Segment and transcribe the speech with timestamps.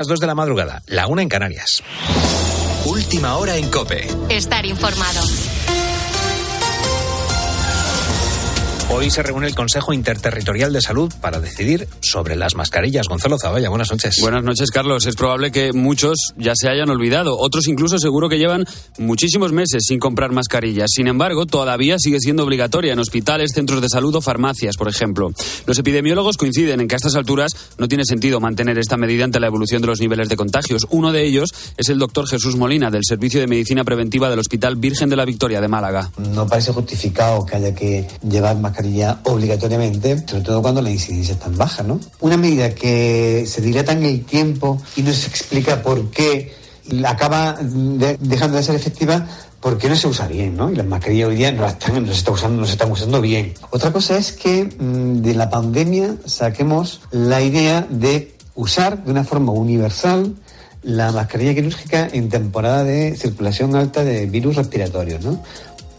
[0.00, 1.82] Las 2 de la madrugada, la una en Canarias.
[2.86, 4.08] Última hora en Cope.
[4.30, 5.20] Estar informado.
[8.92, 13.06] Hoy se reúne el Consejo Interterritorial de Salud para decidir sobre las mascarillas.
[13.06, 14.16] Gonzalo Zavalla, buenas noches.
[14.20, 15.06] Buenas noches, Carlos.
[15.06, 17.38] Es probable que muchos ya se hayan olvidado.
[17.38, 18.64] Otros incluso seguro que llevan
[18.98, 20.88] muchísimos meses sin comprar mascarillas.
[20.92, 25.30] Sin embargo, todavía sigue siendo obligatoria en hospitales, centros de salud o farmacias, por ejemplo.
[25.66, 29.38] Los epidemiólogos coinciden en que a estas alturas no tiene sentido mantener esta medida ante
[29.38, 30.88] la evolución de los niveles de contagios.
[30.90, 34.74] Uno de ellos es el doctor Jesús Molina, del Servicio de Medicina Preventiva del Hospital
[34.74, 36.10] Virgen de la Victoria de Málaga.
[36.18, 38.79] No parece justificado que haya que llevar mascarillas
[39.24, 42.00] obligatoriamente, sobre todo cuando la incidencia es tan baja, ¿no?
[42.20, 46.54] Una medida que se dilata en el tiempo y no se explica por qué
[47.04, 49.26] acaba dejando de ser efectiva
[49.60, 50.70] porque no se usa bien, ¿no?
[50.70, 53.52] Y las mascarillas hoy día no, están, no, se, no se están usando bien.
[53.70, 59.24] Otra cosa es que mm, de la pandemia saquemos la idea de usar de una
[59.24, 60.34] forma universal
[60.82, 65.42] la mascarilla quirúrgica en temporada de circulación alta de virus respiratorios, ¿no?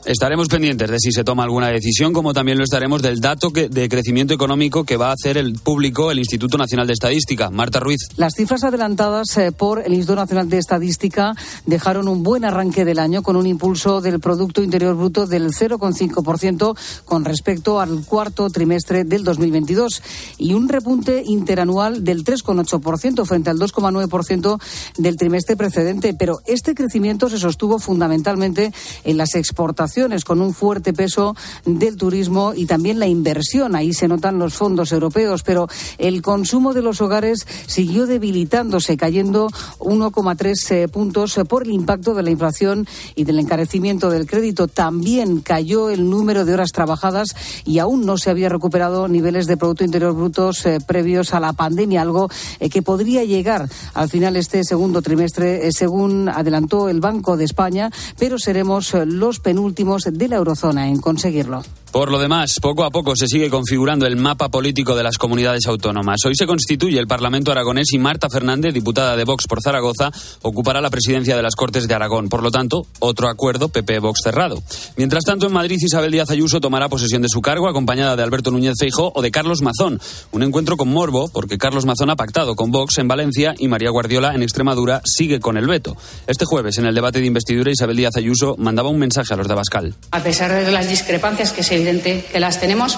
[0.03, 3.88] Estaremos pendientes de si se toma alguna decisión, como también lo estaremos del dato de
[3.88, 7.52] crecimiento económico que va a hacer el público el Instituto Nacional de Estadística.
[7.52, 8.09] Marta Ruiz.
[8.17, 11.35] Las cifras adelantadas eh, por el Instituto Nacional de Estadística
[11.67, 16.75] dejaron un buen arranque del año con un impulso del Producto Interior Bruto del 0,5%
[17.05, 20.02] con respecto al cuarto trimestre del 2022
[20.39, 24.59] y un repunte interanual del 3,8% frente al 2,9%
[24.97, 26.16] del trimestre precedente.
[26.16, 29.91] Pero este crecimiento se sostuvo fundamentalmente en las exportaciones
[30.25, 33.75] con un fuerte peso del turismo y también la inversión.
[33.75, 39.50] Ahí se notan los fondos europeos, pero el consumo de los hogares siguió debilitándose, cayendo
[39.80, 44.69] 1,3 eh, puntos por el impacto de la inflación y del encarecimiento del crédito.
[44.69, 49.58] También cayó el número de horas trabajadas y aún no se había recuperado niveles de
[49.58, 54.38] Producto Interior Brutos eh, previos a la pandemia, algo eh, que podría llegar al final
[54.38, 59.80] este segundo trimestre, según adelantó el Banco de España, pero seremos los penúltimos
[60.11, 61.63] de la eurozona en conseguirlo.
[61.92, 65.68] Por lo demás, poco a poco se sigue configurando el mapa político de las comunidades
[65.68, 66.22] autónomas.
[66.25, 70.09] Hoy se constituye el Parlamento aragonés y Marta Fernández, diputada de Vox por Zaragoza,
[70.41, 72.30] ocupará la presidencia de las Cortes de Aragón.
[72.30, 74.63] Por lo tanto, otro acuerdo PP-Vox cerrado.
[74.96, 78.51] Mientras tanto, en Madrid, Isabel Díaz Ayuso tomará posesión de su cargo, acompañada de Alberto
[78.51, 80.00] Núñez Feijo o de Carlos Mazón.
[80.31, 83.90] Un encuentro con morbo, porque Carlos Mazón ha pactado con Vox en Valencia y María
[83.90, 85.97] Guardiola en Extremadura sigue con el veto.
[86.25, 89.47] Este jueves, en el debate de investidura, Isabel Díaz Ayuso mandaba un mensaje a los
[89.47, 89.94] de Abascal.
[90.12, 92.97] A pesar de las discrepancias que se evidente que las tenemos.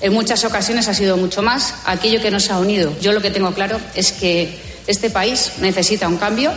[0.00, 2.92] En muchas ocasiones ha sido mucho más aquello que nos ha unido.
[3.00, 6.52] Yo lo que tengo claro es que este país necesita un cambio,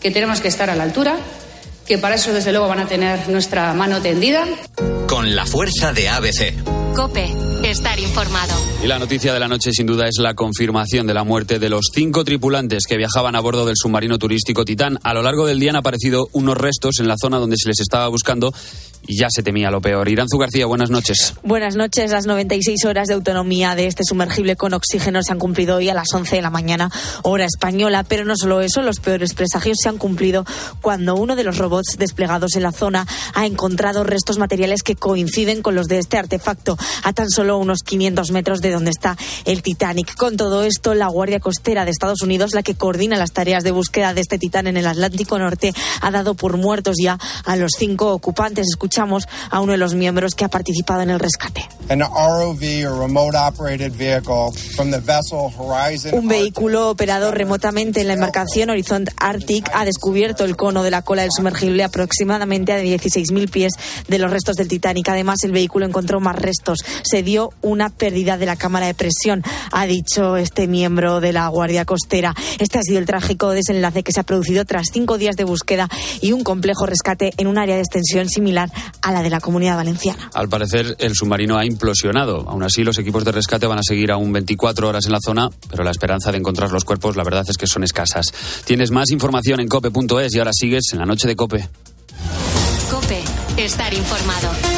[0.00, 1.16] que tenemos que estar a la altura,
[1.86, 4.46] que para eso desde luego van a tener nuestra mano tendida.
[5.06, 6.77] Con la fuerza de ABC.
[6.98, 7.32] Cope,
[7.62, 8.56] estar informado.
[8.82, 11.68] Y la noticia de la noche sin duda es la confirmación de la muerte de
[11.68, 14.98] los cinco tripulantes que viajaban a bordo del submarino turístico Titán.
[15.04, 17.78] A lo largo del día han aparecido unos restos en la zona donde se les
[17.78, 18.52] estaba buscando
[19.06, 20.08] y ya se temía lo peor.
[20.08, 21.34] Iranzu García, buenas noches.
[21.42, 22.10] Buenas noches.
[22.10, 25.94] Las 96 horas de autonomía de este sumergible con oxígeno se han cumplido hoy a
[25.94, 26.90] las 11 de la mañana,
[27.22, 28.04] hora española.
[28.04, 30.44] Pero no solo eso, los peores presagios se han cumplido
[30.82, 35.62] cuando uno de los robots desplegados en la zona ha encontrado restos materiales que coinciden
[35.62, 39.62] con los de este artefacto a tan solo unos 500 metros de donde está el
[39.62, 40.14] Titanic.
[40.16, 43.70] Con todo esto, la Guardia Costera de Estados Unidos, la que coordina las tareas de
[43.70, 47.72] búsqueda de este Titán en el Atlántico Norte, ha dado por muertos ya a los
[47.78, 48.66] cinco ocupantes.
[48.68, 51.68] Escuchamos a uno de los miembros que ha participado en el rescate.
[56.12, 61.02] Un vehículo operado remotamente en la embarcación Horizont Arctic ha descubierto el cono de la
[61.02, 63.72] cola del sumergible aproximadamente a 16.000 pies
[64.06, 65.08] de los restos del Titanic.
[65.08, 66.77] Además, el vehículo encontró más restos.
[67.02, 71.48] Se dio una pérdida de la cámara de presión, ha dicho este miembro de la
[71.48, 72.34] Guardia Costera.
[72.58, 75.88] Este ha sido el trágico desenlace que se ha producido tras cinco días de búsqueda
[76.20, 78.70] y un complejo rescate en un área de extensión similar
[79.02, 80.30] a la de la comunidad valenciana.
[80.34, 82.48] Al parecer, el submarino ha implosionado.
[82.48, 85.50] Aún así, los equipos de rescate van a seguir aún 24 horas en la zona,
[85.70, 88.26] pero la esperanza de encontrar los cuerpos, la verdad es que son escasas.
[88.64, 91.68] Tienes más información en cope.es y ahora sigues en la noche de cope.
[92.90, 93.22] Cope,
[93.56, 94.77] estar informado.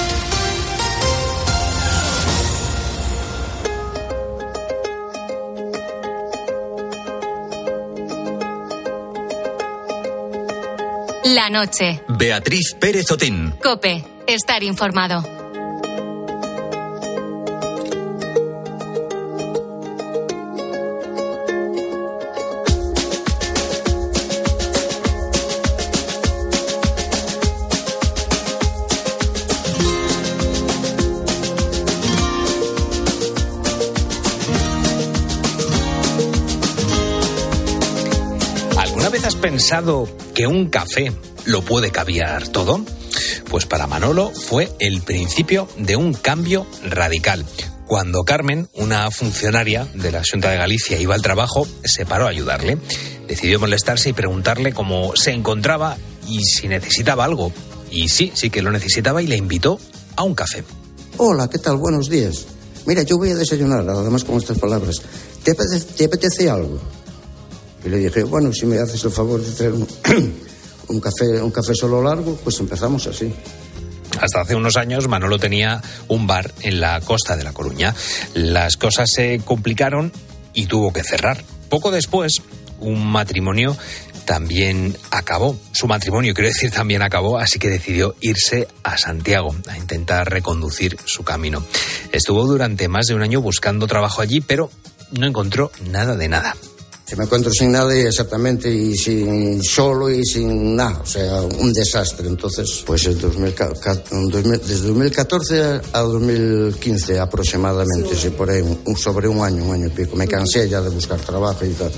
[11.50, 12.02] noche.
[12.08, 13.54] Beatriz Pérez Otín.
[13.62, 15.22] Cope, estar informado.
[38.78, 41.12] ¿Alguna vez has pensado que un café
[41.50, 42.84] lo puede cambiar todo?
[43.50, 47.44] Pues para Manolo fue el principio de un cambio radical.
[47.86, 52.30] Cuando Carmen, una funcionaria de la Junta de Galicia, iba al trabajo, se paró a
[52.30, 52.78] ayudarle.
[53.26, 55.96] Decidió molestarse y preguntarle cómo se encontraba
[56.28, 57.52] y si necesitaba algo.
[57.90, 59.80] Y sí, sí que lo necesitaba y le invitó
[60.14, 60.62] a un café.
[61.16, 61.78] Hola, ¿qué tal?
[61.78, 62.46] Buenos días.
[62.86, 65.02] Mira, yo voy a desayunar, además con estas palabras.
[65.42, 66.78] ¿Te te apetece algo?
[67.84, 69.88] Y le dije, bueno, si me haces el favor de traer un,
[70.90, 73.32] un café, un café solo largo, pues empezamos así.
[74.20, 77.94] Hasta hace unos años Manolo tenía un bar en la costa de La Coruña.
[78.34, 80.12] Las cosas se complicaron
[80.52, 81.42] y tuvo que cerrar.
[81.68, 82.42] Poco después,
[82.80, 83.76] un matrimonio
[84.24, 85.56] también acabó.
[85.72, 90.96] Su matrimonio, quiero decir, también acabó, así que decidió irse a Santiago a intentar reconducir
[91.04, 91.64] su camino.
[92.12, 94.70] Estuvo durante más de un año buscando trabajo allí, pero
[95.12, 96.56] no encontró nada de nada.
[97.10, 101.42] Se me encuentro sin nada y exactamente y sin solo y sin nada, o sea,
[101.42, 102.28] un desastre.
[102.28, 108.16] Entonces, pues en 2000, desde 2014 a 2015 aproximadamente, sí.
[108.16, 110.14] si por ahí, un, sobre un año, un año y pico.
[110.14, 111.90] Me cansé ya de buscar trabajo y tal.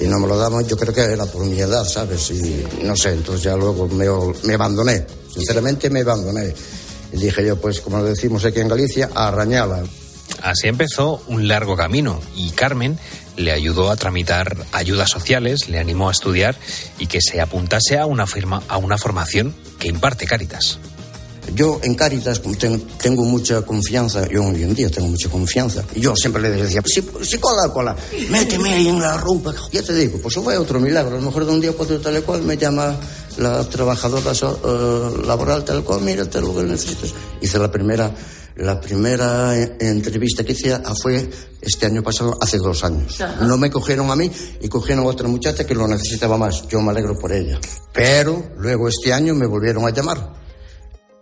[0.00, 2.30] Y no me lo daban, yo creo que era por mi edad, ¿sabes?
[2.30, 4.06] Y no sé, entonces ya luego me,
[4.44, 6.54] me abandoné, sinceramente me abandoné.
[7.12, 9.30] Y dije yo, pues como decimos aquí en Galicia, a.
[10.42, 12.98] Así empezó un largo camino y Carmen
[13.36, 16.56] le ayudó a tramitar ayudas sociales, le animó a estudiar
[16.98, 20.78] y que se apuntase a una, firma, a una formación que imparte Cáritas.
[21.54, 22.42] Yo en Cáritas
[23.00, 25.82] tengo mucha confianza, yo hoy en día tengo mucha confianza.
[25.96, 27.96] Yo siempre le decía, si, si cola, cola,
[28.28, 29.54] méteme ahí en la rumba.
[29.72, 31.16] Ya te digo, pues fue otro milagro.
[31.16, 32.94] A lo mejor de un día para otro tal cual me llama
[33.38, 37.14] la trabajadora uh, laboral tal cual, mira, te lo que necesitas.
[37.40, 38.12] Hice la primera
[38.58, 43.20] la primera entrevista que hice fue este año pasado, hace dos años.
[43.20, 43.44] Ajá.
[43.44, 46.66] No me cogieron a mí y cogieron a otra muchacha que lo necesitaba más.
[46.66, 47.60] Yo me alegro por ella.
[47.92, 50.34] Pero luego este año me volvieron a llamar.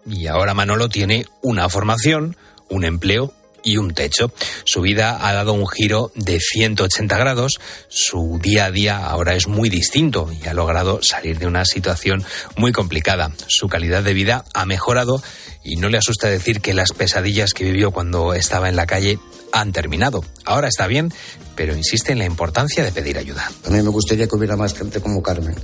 [0.07, 2.37] Y ahora Manolo tiene una formación,
[2.71, 3.33] un empleo
[3.67, 4.33] y un techo.
[4.65, 7.59] Su vida ha dado un giro de 180 grados,
[7.89, 12.25] su día a día ahora es muy distinto y ha logrado salir de una situación
[12.57, 13.33] muy complicada.
[13.49, 15.21] Su calidad de vida ha mejorado
[15.65, 19.19] y no le asusta decir que las pesadillas que vivió cuando estaba en la calle
[19.53, 20.25] han terminado.
[20.45, 21.13] Ahora está bien,
[21.57, 23.51] pero insiste en la importancia de pedir ayuda.
[23.69, 25.57] Mí me gustaría que hubiera más gente como Carmen.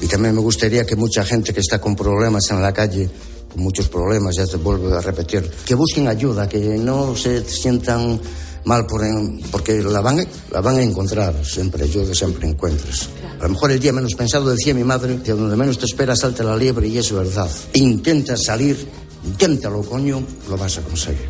[0.00, 3.10] Y también me gustaría que mucha gente que está con problemas en la calle
[3.54, 8.20] con muchos problemas, ya te vuelvo a repetir, que busquen ayuda, que no se sientan
[8.64, 13.08] mal por en, porque la van, la van a encontrar siempre, yo siempre encuentras.
[13.38, 16.20] A lo mejor el día menos pensado, decía mi madre, que donde menos te esperas
[16.20, 17.50] salta la liebre y es verdad.
[17.74, 18.76] Intenta salir,
[19.24, 21.28] inténtalo, coño, lo vas a conseguir.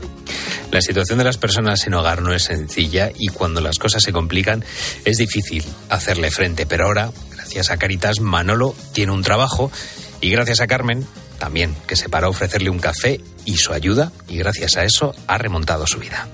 [0.71, 4.13] La situación de las personas sin hogar no es sencilla y cuando las cosas se
[4.13, 4.65] complican
[5.05, 9.71] es difícil hacerle frente, pero ahora, gracias a Caritas, Manolo tiene un trabajo
[10.21, 11.07] y gracias a Carmen
[11.45, 15.15] también, que se paró a ofrecerle un café y su ayuda, y gracias a eso
[15.27, 16.27] ha remontado su vida.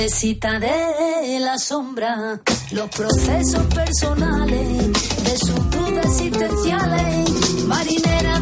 [0.00, 2.40] Necesita de la sombra,
[2.72, 4.92] los procesos personales
[5.24, 7.30] de sus dudas existenciales,
[7.66, 8.39] marinera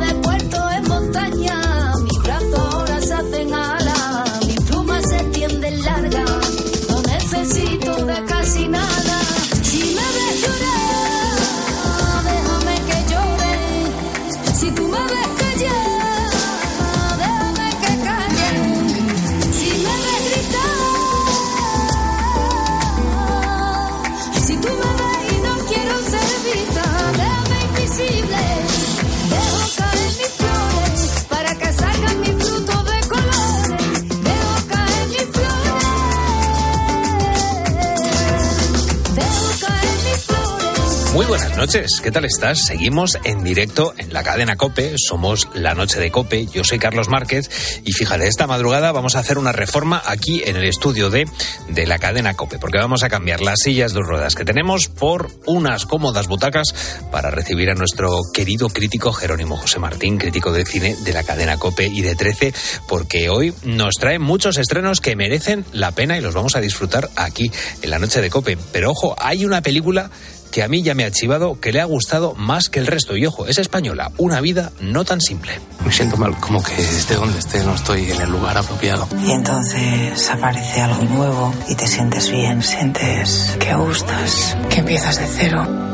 [41.38, 42.66] buenas noches, ¿qué tal estás?
[42.66, 47.08] Seguimos en directo en la cadena Cope, somos la noche de Cope, yo soy Carlos
[47.08, 51.28] Márquez y fíjate, esta madrugada vamos a hacer una reforma aquí en el estudio de,
[51.68, 55.30] de la cadena Cope, porque vamos a cambiar las sillas de ruedas que tenemos por
[55.46, 56.74] unas cómodas butacas
[57.12, 61.56] para recibir a nuestro querido crítico Jerónimo José Martín, crítico de cine de la cadena
[61.56, 62.52] Cope y de 13,
[62.88, 67.10] porque hoy nos trae muchos estrenos que merecen la pena y los vamos a disfrutar
[67.14, 67.52] aquí
[67.82, 68.58] en la noche de Cope.
[68.72, 70.10] Pero ojo, hay una película
[70.58, 73.16] que a mí ya me ha chivado, que le ha gustado más que el resto.
[73.16, 75.52] Y ojo, es española, una vida no tan simple.
[75.86, 79.06] Me siento mal, como que esté donde esté no estoy en el lugar apropiado.
[79.24, 85.26] Y entonces aparece algo nuevo y te sientes bien, sientes que gustas, que empiezas de
[85.28, 85.88] cero.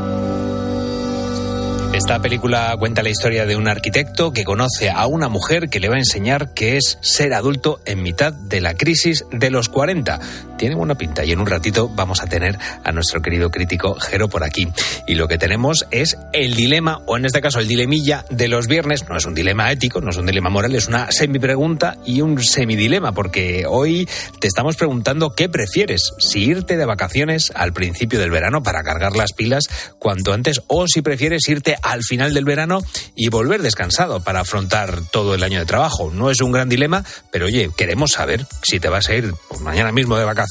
[1.94, 5.88] Esta película cuenta la historia de un arquitecto que conoce a una mujer que le
[5.88, 10.18] va a enseñar qué es ser adulto en mitad de la crisis de los 40.
[10.56, 14.28] Tiene buena pinta y en un ratito vamos a tener a nuestro querido crítico Jero
[14.28, 14.68] por aquí.
[15.06, 18.66] Y lo que tenemos es el dilema, o en este caso el dilemilla de los
[18.66, 19.08] viernes.
[19.08, 22.42] No es un dilema ético, no es un dilema moral, es una semi-pregunta y un
[22.42, 24.08] semidilema, porque hoy
[24.40, 29.16] te estamos preguntando qué prefieres, si irte de vacaciones al principio del verano para cargar
[29.16, 29.68] las pilas
[29.98, 32.80] cuanto antes o si prefieres irte al final del verano
[33.14, 36.10] y volver descansado para afrontar todo el año de trabajo.
[36.12, 39.60] No es un gran dilema, pero oye, queremos saber si te vas a ir pues,
[39.60, 40.43] mañana mismo de vacaciones,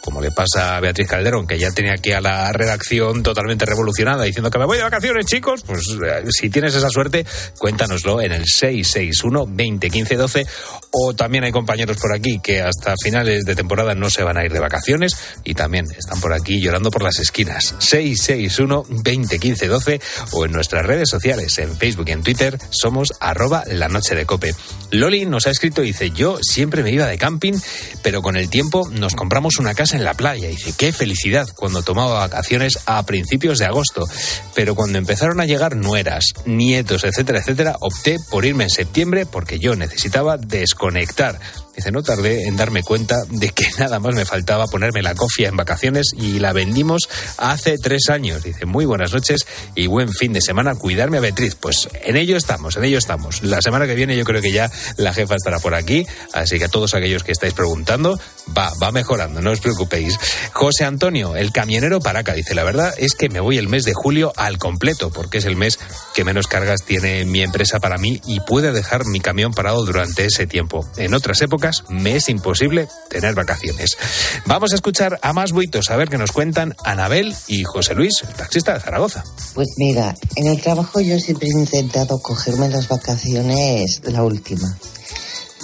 [0.00, 4.24] como le pasa a Beatriz Calderón, que ya tenía aquí a la redacción totalmente revolucionada
[4.24, 5.62] diciendo que me voy de vacaciones, chicos.
[5.66, 7.26] Pues eh, si tienes esa suerte,
[7.58, 10.46] cuéntanoslo en el 661 20 15 12
[10.90, 14.44] o también hay compañeros por aquí que hasta finales de temporada no se van a
[14.44, 17.74] ir de vacaciones y también están por aquí llorando por las esquinas.
[17.78, 20.00] 661 20 15 12
[20.32, 24.26] o en nuestras redes sociales, en Facebook y en Twitter, somos arroba la noche de
[24.26, 24.54] cope.
[24.90, 27.54] Loli nos ha escrito y dice, yo siempre me iba de camping,
[28.02, 30.48] pero con el tiempo nos compramos una casa en la playa.
[30.48, 34.08] Y dice, qué felicidad cuando tomaba vacaciones a principios de agosto.
[34.54, 39.58] Pero cuando empezaron a llegar nueras, nietos, etcétera, etcétera, opté por irme en septiembre porque
[39.58, 41.38] yo necesitaba desconectar.
[41.78, 45.48] Dice, no tardé en darme cuenta de que nada más me faltaba ponerme la cofia
[45.48, 48.42] en vacaciones y la vendimos hace tres años.
[48.42, 50.74] Dice, muy buenas noches y buen fin de semana.
[50.74, 51.54] Cuidarme a Beatriz.
[51.54, 53.44] Pues en ello estamos, en ello estamos.
[53.44, 56.04] La semana que viene yo creo que ya la jefa estará por aquí.
[56.32, 58.18] Así que a todos aquellos que estáis preguntando,
[58.58, 60.18] va, va mejorando, no os preocupéis.
[60.52, 63.94] José Antonio, el camionero Paraca, dice, la verdad es que me voy el mes de
[63.94, 65.78] julio al completo, porque es el mes
[66.12, 70.24] que menos cargas tiene mi empresa para mí y puede dejar mi camión parado durante
[70.24, 70.84] ese tiempo.
[70.96, 73.96] En otras épocas me es imposible tener vacaciones.
[74.46, 78.22] Vamos a escuchar a más buitos a ver qué nos cuentan Anabel y José Luis,
[78.26, 79.24] el taxista de Zaragoza.
[79.54, 84.76] Pues mira, en el trabajo yo siempre he intentado cogerme las vacaciones la última.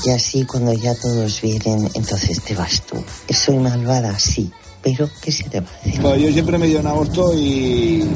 [0.05, 3.03] Y así cuando ya todos vienen, entonces te vas tú.
[3.31, 4.53] Soy malvada, sí,
[4.85, 6.03] pero ¿qué se te va a hacer?
[6.03, 8.07] Pues yo siempre me dio en agosto y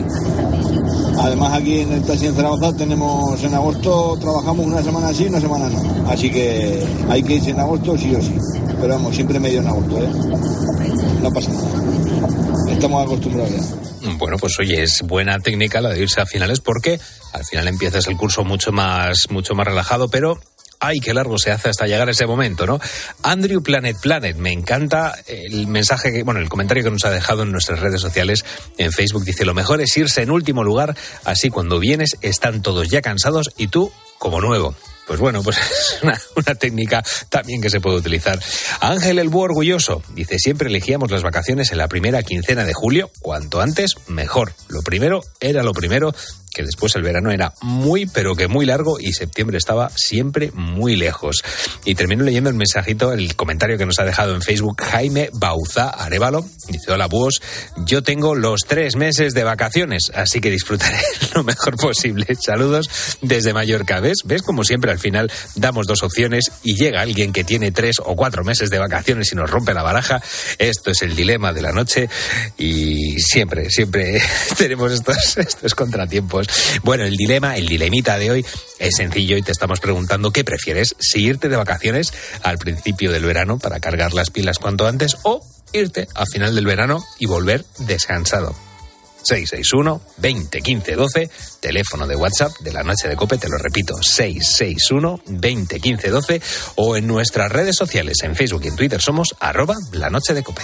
[1.18, 5.40] además aquí en el taxi en Zaragoza tenemos en agosto trabajamos una semana sí, una
[5.40, 6.10] semana no.
[6.10, 8.34] Así que hay que irse en agosto sí o sí.
[8.80, 10.08] Pero vamos, siempre medio en agosto, ¿eh?
[11.22, 12.72] No pasa nada.
[12.72, 14.12] Estamos acostumbrados ya.
[14.18, 17.00] Bueno, pues oye, es buena técnica la de irse a finales porque
[17.32, 20.38] al final empiezas el curso mucho más, mucho más relajado, pero
[20.80, 22.80] ay, qué largo se hace hasta llegar ese momento, ¿no?
[23.22, 27.42] Andrew Planet Planet, me encanta el mensaje que, bueno, el comentario que nos ha dejado
[27.42, 28.44] en nuestras redes sociales,
[28.76, 32.88] en Facebook, dice, lo mejor es irse en último lugar, así cuando vienes están todos
[32.88, 34.74] ya cansados y tú como nuevo.
[35.06, 38.38] Pues bueno, pues es una, una, técnica también que se puede utilizar.
[38.80, 43.10] Ángel el Búho Orgulloso dice, siempre elegíamos las vacaciones en la primera quincena de julio,
[43.20, 44.52] cuanto antes, mejor.
[44.68, 46.14] Lo primero era lo primero,
[46.58, 50.96] que después el verano era muy, pero que muy largo y septiembre estaba siempre muy
[50.96, 51.44] lejos.
[51.84, 55.88] Y termino leyendo el mensajito, el comentario que nos ha dejado en Facebook Jaime Bauza
[55.90, 56.44] Arevalo.
[56.66, 57.40] Dice, hola búhos,
[57.76, 60.98] yo tengo los tres meses de vacaciones, así que disfrutaré
[61.36, 62.26] lo mejor posible.
[62.44, 62.90] Saludos
[63.22, 64.00] desde Mallorca.
[64.00, 64.18] ¿Ves?
[64.24, 68.16] ¿Ves como siempre al final damos dos opciones y llega alguien que tiene tres o
[68.16, 70.20] cuatro meses de vacaciones y nos rompe la baraja?
[70.58, 72.08] Esto es el dilema de la noche
[72.56, 74.20] y siempre, siempre
[74.58, 76.47] tenemos estos, estos contratiempos.
[76.82, 78.46] Bueno, el dilema, el dilemita de hoy
[78.78, 82.12] es sencillo y te estamos preguntando qué prefieres, si irte de vacaciones
[82.42, 85.40] al principio del verano para cargar las pilas cuanto antes o
[85.72, 88.54] irte a final del verano y volver descansado.
[89.22, 93.94] 661 20 15 12, teléfono de WhatsApp de la noche de Cope, te lo repito,
[94.02, 96.42] 661 20 15 12
[96.76, 100.42] o en nuestras redes sociales, en Facebook y en Twitter somos arroba la noche de
[100.42, 100.62] Cope.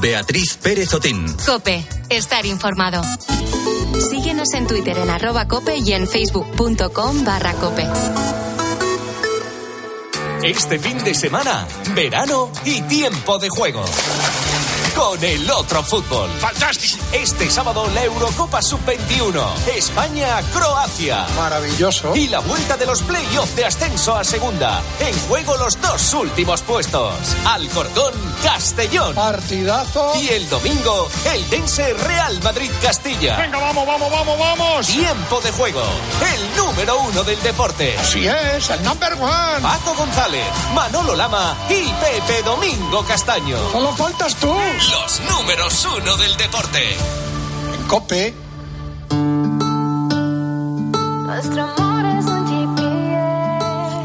[0.00, 1.26] Beatriz Pérez Otín.
[1.44, 3.02] Cope, estar informado.
[4.10, 7.86] Síguenos en Twitter en arroba cope y en facebook.com barra cope.
[10.42, 13.84] Este fin de semana, verano y tiempo de juego.
[14.94, 16.30] Con el otro fútbol.
[16.40, 17.04] ¡Fantástico!
[17.12, 19.66] Este sábado la Eurocopa Sub-21.
[19.76, 21.26] España-Croacia.
[21.36, 22.14] Maravilloso.
[22.16, 24.82] Y la vuelta de los playoffs de ascenso a segunda.
[24.98, 27.12] En juego los dos últimos puestos.
[27.44, 28.12] Alcorcón,
[28.44, 29.12] Castellón.
[29.12, 30.12] Partidazo.
[30.20, 33.36] Y el domingo, el Dense Real Madrid-Castilla.
[33.36, 34.86] Venga, vamos, vamos, vamos, vamos.
[34.86, 35.82] Tiempo de juego.
[36.32, 37.96] El número uno del deporte.
[37.98, 39.60] Así es, el number one.
[39.62, 43.58] Paco González, Manolo Lama y Pepe Domingo Castaño.
[43.72, 44.54] Solo faltas tú.
[44.92, 46.96] Los números uno del deporte.
[47.74, 48.34] En Cope.
[51.26, 51.89] Nuestro amor.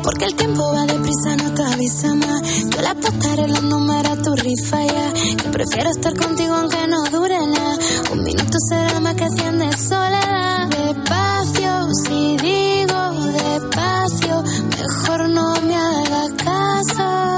[0.06, 2.42] Porque el tiempo va deprisa, no te avisa más.
[2.70, 5.12] Yo le apostaré los números a tu rifa ya.
[5.36, 7.78] Que prefiero estar contigo aunque no dure nada.
[8.12, 10.68] Un minuto será más que cien de soledad.
[10.68, 13.02] Despacio, si digo
[13.34, 14.44] despacio,
[14.78, 17.36] mejor no me hagas caso.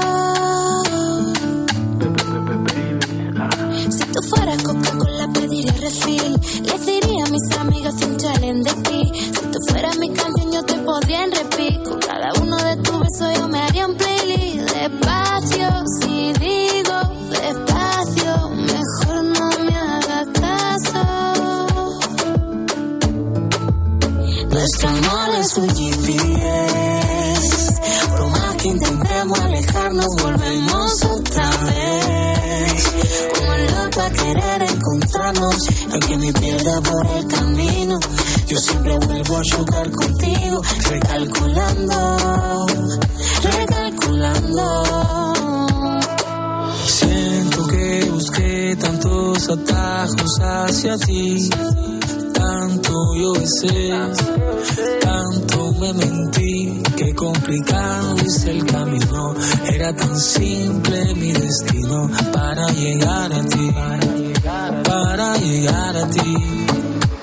[3.90, 9.12] Si tú fueras Coca-Cola pediría refil Les diría a mis amigos un challenge de ti
[9.14, 12.07] Si tú fueras mi canción yo te podría en repeat
[13.08, 21.00] Besos yo me haría un playlist Despacio, si digo despacio Mejor no me hagas caso
[24.50, 32.92] Nuestro amor es un GPS Por más que intentemos alejarnos volvemos otra vez.
[33.34, 35.56] Como loco a querer encontrarnos,
[35.92, 37.98] aunque me pierda por el camino.
[38.48, 42.66] Yo siempre vuelvo a chocar contigo, recalculando,
[43.42, 44.62] recalculando.
[46.86, 51.50] Siento que busqué tantos atajos hacia ti,
[52.32, 53.92] tanto yo besé,
[55.02, 59.34] tanto me mentí, que complicado es el camino,
[59.74, 63.74] era tan simple mi destino para llegar a ti,
[64.84, 66.67] para llegar a ti.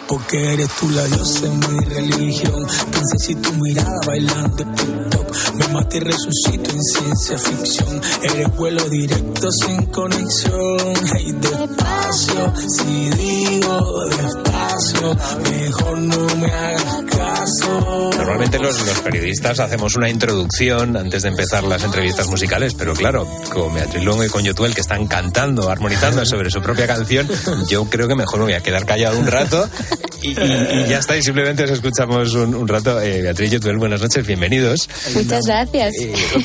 [0.07, 2.67] Porque eres tú la diosa en mi religión.
[2.91, 5.55] Pensé si tu mirada bailando TikTok.
[5.55, 8.01] Me maté y resucito en ciencia ficción.
[8.21, 10.93] Eres vuelo directo sin conexión.
[11.13, 14.64] Hey, despacio, si digo despacio,
[18.17, 23.27] Normalmente los, los periodistas hacemos una introducción antes de empezar las entrevistas musicales, pero claro,
[23.53, 27.27] con Beatriz Longo y con Yotuel que están cantando, armonizando sobre su propia canción,
[27.67, 29.69] yo creo que mejor me voy a quedar callado un rato
[30.21, 33.01] y, y- y ya está, y simplemente os escuchamos un, un rato.
[33.01, 34.89] Eh, Beatriz Yotuel, buenas noches, bienvenidos.
[35.13, 35.93] Muchas gracias.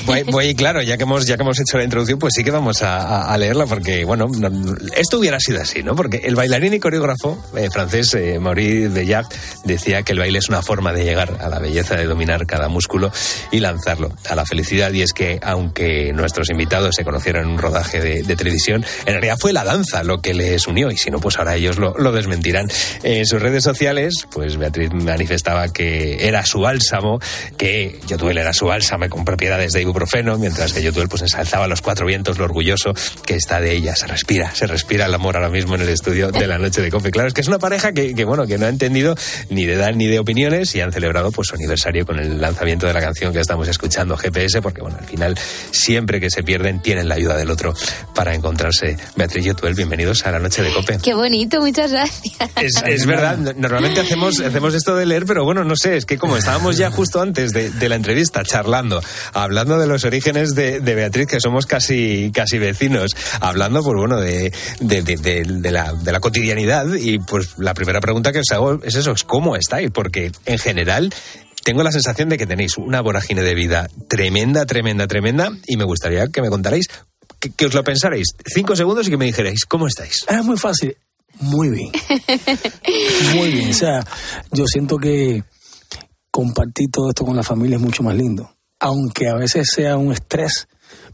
[0.07, 2.51] Voy, voy- claro, ya que hemos ya que hemos hecho la introducción, pues sí que
[2.51, 5.95] vamos a, a- a leerla porque bueno, no- esto hubiera sido así, ¿no?
[5.97, 9.27] Porque el bailarín y coreógrafo eh, francés eh, Maurice Bellac
[9.65, 12.69] decía que el baile es una forma de llegar a la belleza de dominar cada
[12.69, 13.11] músculo
[13.51, 14.93] y lanzarlo a la felicidad.
[14.93, 19.13] Y es que aunque nuestros invitados se conocieron en un rodaje de, de televisión, en
[19.15, 21.95] realidad fue la danza lo que les unió y si no, pues ahora ellos lo,
[21.99, 22.69] lo desmentirán.
[23.03, 27.21] En sus redes sociales, pues Beatriz manifestaba que era su bálsamo,
[27.57, 31.81] que Yotuel era su bálsamo con propiedades de ibuprofeno, mientras que Yotuel pues ensalzaba los
[31.81, 32.93] cuatro vientos lo orgulloso
[33.25, 33.95] que está de ella.
[33.95, 36.91] Se respira, se respira el amor ahora mismo en el estudio de la noche de
[36.91, 37.13] Cope.
[37.13, 39.15] Claro, es que es una pareja que, que, bueno, que no ha entendido
[39.51, 42.89] ni de edad ni de opiniones y han celebrado pues su aniversario con el lanzamiento
[42.89, 45.39] de la canción que estamos escuchando, GPS, porque bueno, al final
[45.71, 47.73] siempre que se pierden tienen la ayuda del otro
[48.17, 48.97] para encontrarse.
[49.15, 50.99] Beatriz Yotuel, bienvenidos a la noche de Cope.
[51.01, 52.51] Qué bonito, muchas gracias.
[52.61, 56.19] Es, es verdad, normalmente hacemos, hacemos esto de leer, pero bueno, no sé, es que
[56.19, 61.27] como estábamos ya justo antes de, la entrevista charlando, hablando de los orígenes de, Beatriz,
[61.27, 67.19] que somos casi, casi vecinos, hablando, pues bueno, de- de la, de la cotidianidad y
[67.19, 71.13] pues la primera pregunta que os hago es eso, es cómo estáis, porque en general
[71.65, 75.85] tengo la sensación de que tenéis una vorágine de vida tremenda, tremenda, tremenda y me
[75.85, 76.87] gustaría que me contarais,
[77.39, 80.25] que, que os lo pensarais cinco segundos y que me dijerais, ¿cómo estáis?
[80.29, 80.97] Es muy fácil.
[81.39, 81.91] Muy bien.
[83.35, 83.71] Muy bien.
[83.71, 84.05] O sea,
[84.53, 85.45] yo siento que
[86.31, 88.51] compartir todo esto con la familia es mucho más lindo.
[88.79, 90.69] Aunque a veces sea un estrés,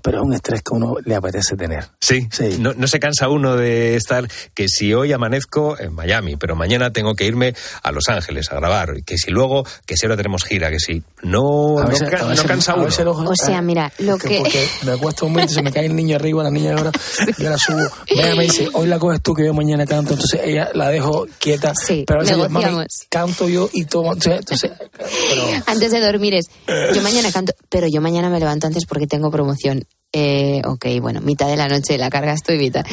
[0.07, 1.85] pero es un estrés que uno le apetece tener.
[2.01, 2.29] Sí,
[2.61, 6.93] No, no se cansa uno de estar que si hoy amanezco en Miami, pero mañana
[6.93, 10.45] tengo que irme a Los Ángeles a grabar, que si luego, que si ahora tenemos
[10.45, 11.41] gira, que si no,
[11.81, 12.85] no, veces- ca- a no veces- cansa uno.
[12.85, 14.39] los- O sea, mira, lo que...
[14.39, 16.93] Porque me acuesto un momento, se me cae el niño arriba, la niña ahora,
[17.37, 17.81] yo la subo.
[18.07, 21.27] Ella me dice, hoy la coges tú que yo mañana canto, entonces ella la dejo
[21.41, 21.73] quieta.
[22.07, 22.87] pero a veces yo, mami, negociamos.
[23.11, 24.13] canto yo y tomo.
[24.13, 26.47] Entonces, entonces, pero- Antes de dormir es,
[26.95, 29.85] yo mañana canto, pero yo mañana me levanto antes porque tengo promoción.
[30.13, 32.85] Eh, ok, bueno, mitad de la noche la carga estoy mitad.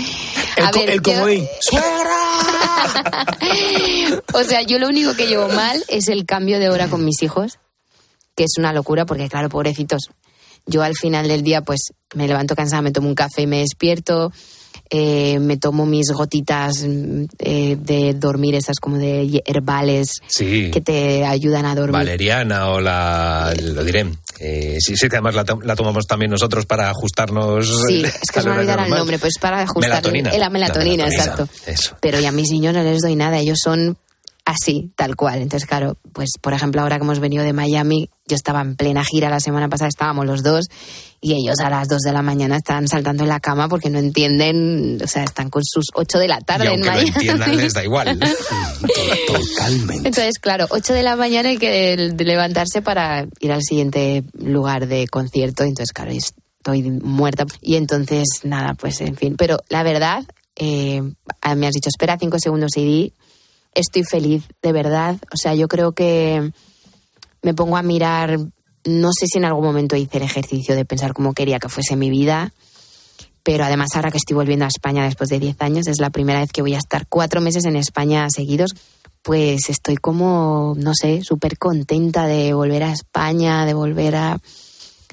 [0.58, 1.46] El, A ver, el yo- comodín.
[4.34, 7.22] o sea, yo lo único que llevo mal es el cambio de hora con mis
[7.22, 7.60] hijos,
[8.36, 10.10] que es una locura porque, claro, pobrecitos,
[10.66, 11.82] yo al final del día pues
[12.16, 14.32] me levanto cansada, me tomo un café y me despierto,
[14.90, 20.72] eh, me tomo mis gotitas mm, eh, de dormir, esas como de herbales Sí.
[20.72, 21.94] que te ayudan a dormir.
[21.94, 23.54] Valeriana o la.
[23.62, 24.08] Lo diré.
[24.40, 27.86] Eh, sí, sí, que además la, to- la tomamos también nosotros para ajustarnos.
[27.88, 30.30] Sí, es que se me olvidará el nombre, pues para ajustar Melatonina.
[30.32, 31.70] eh, la melatonina, La melatonina, exacto.
[31.72, 31.96] Eso.
[32.02, 33.98] Pero ya a mis niños no les doy nada, ellos son
[34.46, 35.42] así, tal cual.
[35.42, 39.04] Entonces, claro, pues por ejemplo, ahora que hemos venido de Miami, yo estaba en plena
[39.06, 40.66] gira la semana pasada, estábamos los dos,
[41.22, 44.00] y ellos a las 2 de la mañana están saltando en la cama porque no
[44.00, 47.08] entienden, o sea, están con sus 8 de la tarde Y en Miami.
[47.10, 48.20] entiendan, les da igual.
[49.28, 50.08] Totalmente.
[50.10, 54.88] Entonces, claro, 8 de la mañana hay que de- levantarse para ir al siguiente lugar
[54.88, 55.64] de concierto.
[55.64, 57.46] Entonces, claro, estoy muerta.
[57.62, 59.36] Y entonces, nada, pues en fin.
[59.38, 60.24] Pero la verdad,
[60.56, 63.14] eh, me has dicho, espera cinco segundos y di,
[63.76, 65.18] estoy feliz, de verdad.
[65.32, 66.52] O sea, yo creo que
[67.42, 68.40] me pongo a mirar,
[68.86, 71.96] no sé si en algún momento hice el ejercicio de pensar cómo quería que fuese
[71.96, 72.54] mi vida.
[73.44, 76.40] Pero además ahora que estoy volviendo a España después de 10 años, es la primera
[76.40, 78.74] vez que voy a estar cuatro meses en España seguidos,
[79.22, 84.40] pues estoy como, no sé, súper contenta de volver a España, de volver a,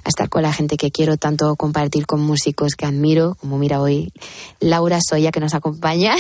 [0.05, 3.81] a estar con la gente que quiero tanto, compartir con músicos que admiro, como mira
[3.81, 4.13] hoy
[4.61, 6.15] Laura Soya que nos acompaña,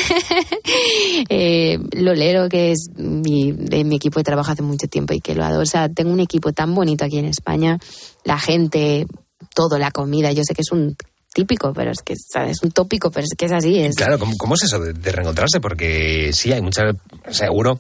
[1.29, 5.35] eh, Lolero que es mi, de mi equipo de trabajo hace mucho tiempo y que
[5.35, 5.63] lo adoro.
[5.63, 7.79] O sea, tengo un equipo tan bonito aquí en España,
[8.25, 9.07] la gente,
[9.55, 10.97] todo, la comida, yo sé que es un
[11.33, 12.53] típico, pero es que ¿sabes?
[12.53, 15.13] es un tópico, pero es que es así, es Claro, ¿cómo, es eso de, de
[15.13, 15.61] reencontrarse?
[15.61, 16.91] Porque sí, hay mucha.
[17.31, 17.79] Seguro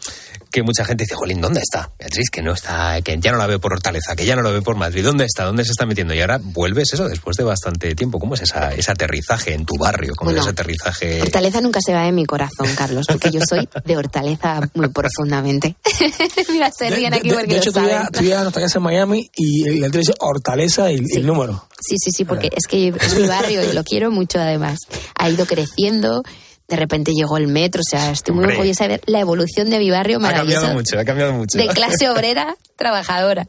[0.52, 1.90] que mucha gente dice, Jolín, ¿dónde está?
[1.98, 4.50] Beatriz, que no está, que ya no la veo por Hortaleza, que ya no la
[4.50, 5.04] veo por Madrid.
[5.04, 5.44] ¿Dónde está?
[5.44, 6.12] ¿Dónde se está metiendo?
[6.14, 8.18] Y ahora vuelves eso después de bastante tiempo.
[8.18, 10.14] ¿Cómo es esa, ese aterrizaje en tu barrio?
[10.16, 11.22] ¿Cómo Bueno, es ese aterrizaje?
[11.22, 15.76] Hortaleza nunca se va de mi corazón, Carlos, porque yo soy de Hortaleza muy profundamente.
[16.48, 18.08] Mira, se ríen De, aquí de- porque de lo hecho, tú saben.
[18.22, 21.66] llegas, tú casa en Miami y el letrero dice Hortaleza y y el número.
[21.80, 24.78] Sí, sí, sí, porque es que es mi barrio y lo quiero mucho además.
[25.14, 26.22] Ha ido creciendo,
[26.70, 28.56] de repente llegó el metro, o sea, estoy muy Hombre.
[28.56, 30.60] orgullosa de ver la evolución de mi barrio Ha maravilloso.
[30.60, 31.58] cambiado mucho, ha cambiado mucho.
[31.58, 33.46] de clase obrera trabajadora.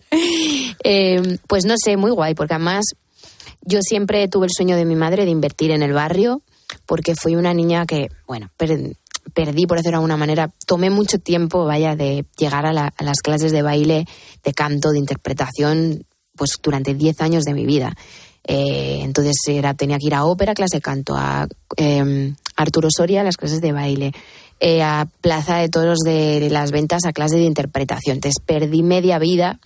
[0.83, 2.83] Eh, pues no sé, muy guay, porque además
[3.63, 6.41] yo siempre tuve el sueño de mi madre de invertir en el barrio,
[6.85, 8.95] porque fui una niña que, bueno, per-
[9.33, 13.03] perdí, por decirlo de alguna manera, tomé mucho tiempo, vaya, de llegar a, la- a
[13.03, 14.07] las clases de baile,
[14.43, 16.05] de canto, de interpretación,
[16.35, 17.93] pues durante 10 años de mi vida.
[18.43, 23.23] Eh, entonces era, tenía que ir a ópera, clase de canto, a eh, Arturo Soria,
[23.23, 24.13] las clases de baile,
[24.59, 28.17] eh, a Plaza de Toros de las Ventas, a clase de interpretación.
[28.17, 29.59] Entonces perdí media vida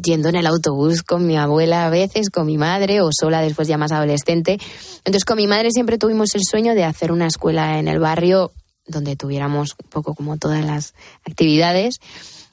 [0.00, 3.68] yendo en el autobús con mi abuela a veces, con mi madre o sola después
[3.68, 4.58] ya más adolescente.
[4.98, 8.52] Entonces con mi madre siempre tuvimos el sueño de hacer una escuela en el barrio
[8.86, 11.96] donde tuviéramos un poco como todas las actividades.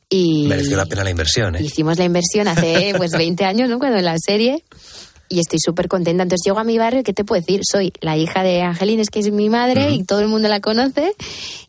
[0.09, 1.63] Y Mereció la pena la inversión, ¿eh?
[1.63, 3.79] hicimos la inversión hace pues 20 años, ¿no?
[3.79, 4.63] Cuando en la serie.
[5.33, 6.23] Y estoy súper contenta.
[6.23, 7.61] Entonces llego a mi barrio y ¿qué te puedo decir?
[7.63, 11.13] Soy la hija de Angelines, que es mi madre, y todo el mundo la conoce.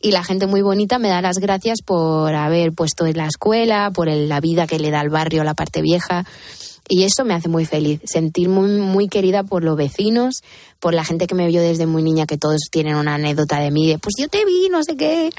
[0.00, 3.92] Y la gente muy bonita me da las gracias por haber puesto en la escuela,
[3.94, 6.24] por el- la vida que le da al barrio, la parte vieja.
[6.88, 10.42] Y eso me hace muy feliz, sentirme muy, muy querida por los vecinos,
[10.80, 13.70] por la gente que me vio desde muy niña, que todos tienen una anécdota de
[13.70, 15.30] mí, de pues yo te vi, no sé qué.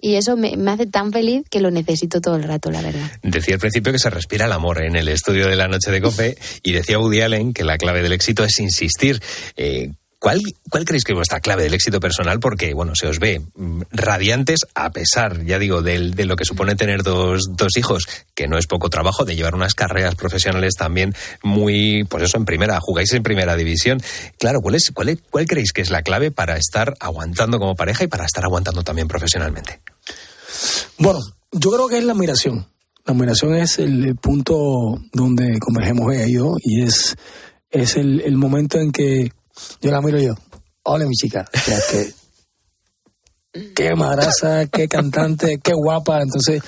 [0.00, 3.10] Y eso me, me hace tan feliz que lo necesito todo el rato, la verdad.
[3.22, 6.00] Decía al principio que se respira el amor en el estudio de la noche de
[6.00, 9.20] Cope y decía Woody Allen que la clave del éxito es insistir.
[9.56, 12.40] Eh, ¿Cuál, ¿Cuál creéis que es vuestra clave del éxito personal?
[12.40, 16.76] Porque, bueno, se os ve mm, radiantes a pesar, ya digo, de, lo que supone
[16.76, 22.04] tener dos, hijos, que no es poco trabajo, de llevar unas carreras profesionales también muy,
[22.04, 24.02] pues eso, en primera, jugáis en primera división.
[24.38, 27.74] Claro, ¿cuál, es, cuál, es- ¿cuál creéis que es la clave para estar aguantando como
[27.74, 29.80] pareja y para estar aguantando también profesionalmente?
[30.98, 32.66] Bueno, yo creo que es la admiración.
[33.06, 37.16] La admiración es el, punto donde convergemos ella y yo y es,
[37.70, 39.30] es el momento en que
[39.80, 40.34] yo la miro yo,
[40.84, 42.14] hola mi chica, o que,
[43.74, 46.20] qué madraza, qué cantante, qué guapa.
[46.22, 46.62] Entonces,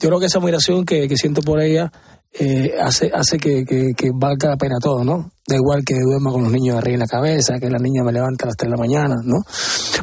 [0.00, 1.92] yo creo que esa admiración que, siento por ella
[2.32, 5.30] eh, hace, hace que, valga la pena todo, ¿no?
[5.46, 8.12] Da igual que duerma con los niños arriba en la cabeza, que la niña me
[8.12, 9.42] levanta a las 3 de la mañana, ¿no?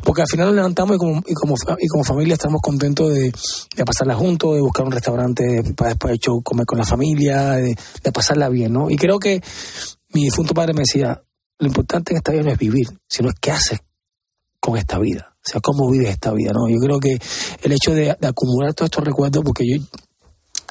[0.03, 3.31] Porque al final nos levantamos y como, y como, y como familia estamos contentos de,
[3.75, 8.11] de pasarla juntos, de buscar un restaurante para después comer con la familia, de, de
[8.11, 8.89] pasarla bien, ¿no?
[8.89, 9.41] Y creo que
[10.13, 11.21] mi difunto padre me decía,
[11.61, 13.79] lo importante en esta vida no es vivir, sino es qué haces
[14.59, 15.35] con esta vida.
[15.37, 16.67] O sea, cómo vives esta vida, ¿no?
[16.69, 17.17] Yo creo que
[17.63, 19.83] el hecho de, de acumular todos estos recuerdos, porque yo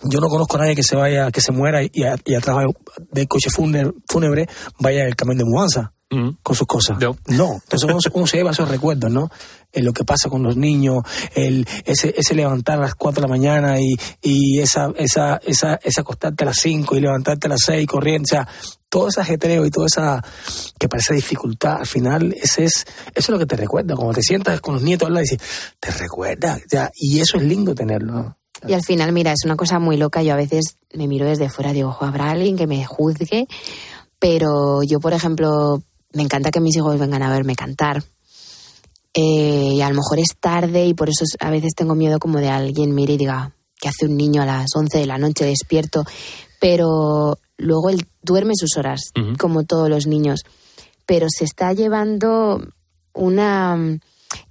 [0.05, 2.57] yo no conozco a nadie que se vaya, que se muera y, a- y atrás
[3.13, 4.49] del coche fúnebre, fúnebre
[4.79, 5.93] vaya el camión de mudanza
[6.43, 6.99] con sus cosas.
[7.29, 7.55] No.
[7.63, 9.29] Entonces uno, uno se lleva esos recuerdos, ¿no?
[9.73, 10.99] Eh, lo que pasa con los niños,
[11.35, 15.79] el, ese, ese levantar a las 4 de la mañana y, y esa, esa, esa,
[15.83, 18.49] esa acostarte a las 5 y levantarte a las 6 corriendo, o sea,
[18.89, 20.25] todo ese ajetreo y toda esa
[20.79, 23.95] que parece dificultad, al final ese es, eso es lo que te recuerda.
[23.95, 25.41] Cuando te sientas con los nietos lado y dices,
[25.79, 28.37] te recuerda, o y eso es lindo tenerlo.
[28.67, 30.23] Y al final, mira, es una cosa muy loca.
[30.23, 33.47] Yo a veces me miro desde fuera digo, "Jo, habrá alguien que me juzgue.
[34.19, 38.03] Pero yo, por ejemplo, me encanta que mis hijos vengan a verme cantar.
[39.15, 42.19] Eh, y a lo mejor es tarde y por eso es- a veces tengo miedo
[42.19, 45.19] como de alguien mire y diga, que hace un niño a las 11 de la
[45.19, 46.05] noche despierto?
[46.61, 49.01] Pero luego él duerme sus horas,
[49.39, 50.41] como todos los niños.
[51.07, 52.63] Pero se está llevando
[53.15, 54.01] una mm,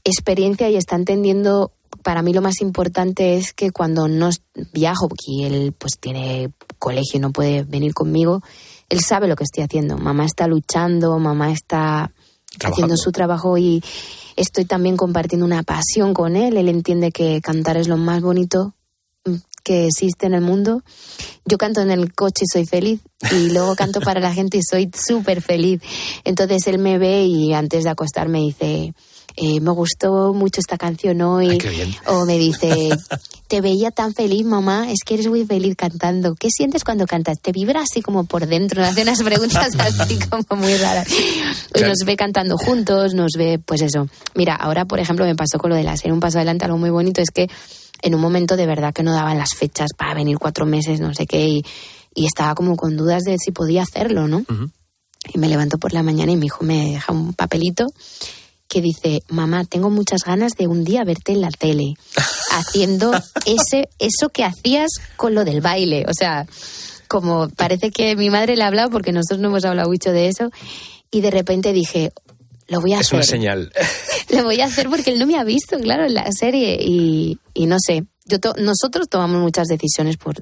[0.04, 1.72] experiencia y está entendiendo
[2.04, 4.30] para mí lo más importante es que cuando no
[4.74, 8.42] viajo y él pues tiene colegio y no puede venir conmigo
[8.90, 12.12] él sabe lo que estoy haciendo mamá está luchando mamá está
[12.64, 13.84] haciendo su trabajo y
[14.36, 16.58] estoy también compartiendo una pasión con él.
[16.58, 18.74] Él entiende que cantar es lo más bonito
[19.26, 20.84] mm, que existe en el mundo.
[21.46, 24.62] Yo canto en el coche y soy feliz y luego canto para la gente y
[24.64, 25.82] soy súper feliz.
[26.24, 28.94] Entonces él me ve y antes de acostarme dice,
[29.42, 31.58] eh, me gustó mucho esta canción hoy.
[32.08, 32.90] O me dice,
[33.48, 36.36] te veía tan feliz, mamá, es que eres muy feliz cantando.
[36.36, 37.40] ¿Qué sientes cuando cantas?
[37.40, 38.84] ¿Te vibra así como por dentro?
[38.84, 41.08] Hace unas preguntas así como muy raras.
[41.74, 44.10] Y nos ve cantando juntos, nos ve, pues eso.
[44.36, 46.78] Mira, ahora, por ejemplo, me pasó con lo de la serie Un Paso Adelante, algo
[46.78, 47.50] muy bonito es que
[48.02, 51.14] en un momento de verdad que no daban las fechas para venir cuatro meses, no
[51.14, 51.66] sé qué, y,
[52.14, 54.44] y estaba como con dudas de si podía hacerlo, ¿no?
[55.34, 57.88] Y me levanto por la mañana y mi hijo me deja un papelito
[58.70, 61.96] que dice, mamá, tengo muchas ganas de un día verte en la tele,
[62.52, 63.12] haciendo
[63.46, 66.06] ese, eso que hacías con lo del baile.
[66.08, 66.46] O sea,
[67.08, 70.28] como parece que mi madre le ha hablado, porque nosotros no hemos hablado mucho de
[70.28, 70.50] eso,
[71.12, 72.12] y de repente dije,
[72.68, 73.16] lo voy a Es hacer.
[73.18, 73.74] una señal.
[74.30, 76.78] Lo voy a hacer porque él no me ha visto, claro, en la serie.
[76.80, 80.36] Y, y no sé, yo to- nosotros tomamos muchas decisiones por,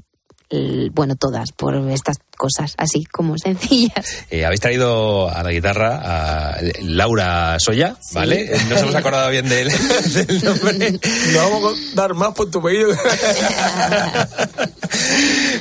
[0.94, 4.26] bueno, todas, por estas cosas, así como sencillas.
[4.30, 8.54] Eh, Habéis traído a la guitarra a Laura Soya, ¿vale?
[8.56, 9.70] Eh, Nos hemos acordado bien del,
[10.14, 11.00] del nombre.
[11.34, 12.90] No vamos a dar más por tu pedido.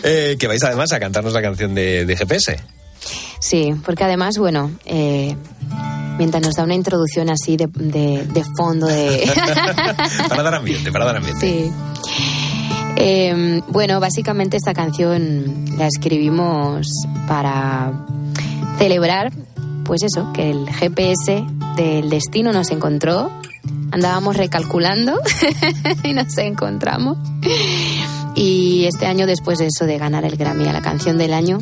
[0.02, 2.58] Eh, que vais además a cantarnos la canción de, de GPS.
[3.40, 5.34] Sí, porque además, bueno, eh,
[6.18, 9.28] mientras nos da una introducción así de, de, de fondo, de...
[10.28, 11.40] Para dar ambiente, para dar ambiente.
[11.40, 11.72] Sí.
[12.96, 16.86] Eh, bueno, básicamente esta canción la escribimos
[17.28, 17.92] para
[18.78, 19.32] celebrar,
[19.84, 21.44] pues eso, que el GPS
[21.76, 23.30] del destino nos encontró.
[23.92, 25.20] Andábamos recalculando
[26.02, 27.18] y nos encontramos.
[28.34, 31.58] Y este año, después de eso, de ganar el Grammy a la canción del año,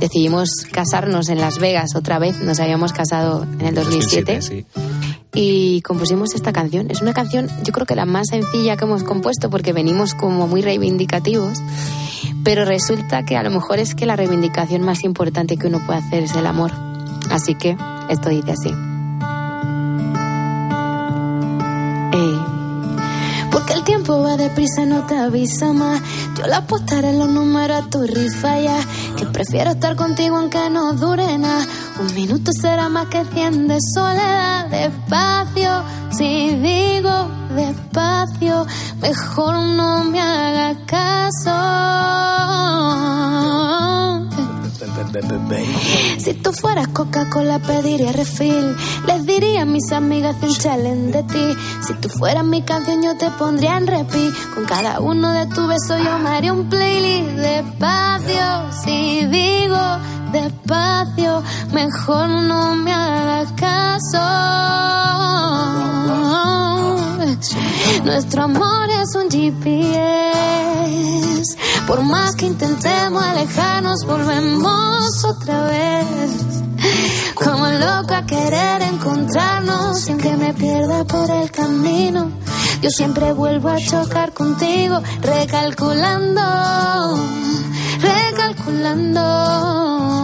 [0.00, 2.40] decidimos casarnos en Las Vegas otra vez.
[2.40, 4.66] Nos habíamos casado en el 2007 sí.
[5.36, 6.90] Y compusimos esta canción.
[6.90, 10.48] Es una canción, yo creo que la más sencilla que hemos compuesto porque venimos como
[10.48, 11.58] muy reivindicativos,
[12.42, 15.98] pero resulta que a lo mejor es que la reivindicación más importante que uno puede
[16.00, 16.72] hacer es el amor.
[17.30, 17.76] Así que
[18.08, 18.95] esto dice así.
[24.14, 26.00] Va deprisa, no te avisa más.
[26.36, 28.78] Yo le apostaré los números a tu rifa ya.
[29.16, 31.66] Que prefiero estar contigo aunque no dure nada.
[31.98, 34.66] Un minuto será más que cien de soledad.
[34.68, 35.82] Despacio,
[36.16, 38.66] si digo despacio,
[39.00, 41.86] mejor no me hagas caso.
[46.18, 48.76] Si tú fueras Coca-Cola pediría refil.
[49.06, 51.60] Les diría a mis amigas que un challenge de ti.
[51.86, 54.32] Si tú fueras mi canción yo te pondría en repeat.
[54.54, 57.30] Con cada uno de tus besos yo me haría un playlist.
[57.36, 59.98] Despacio, si digo
[60.32, 64.18] despacio Mejor no me hagas caso
[68.04, 76.06] Nuestro amor es un GPS Por más que intentemos alejarnos volvemos otra vez.
[77.34, 82.30] Como loco a querer encontrarnos Sin que me pierda por el camino.
[82.80, 86.40] Yo siempre vuelvo a chocar contigo Recalculando
[88.00, 90.15] Recalculando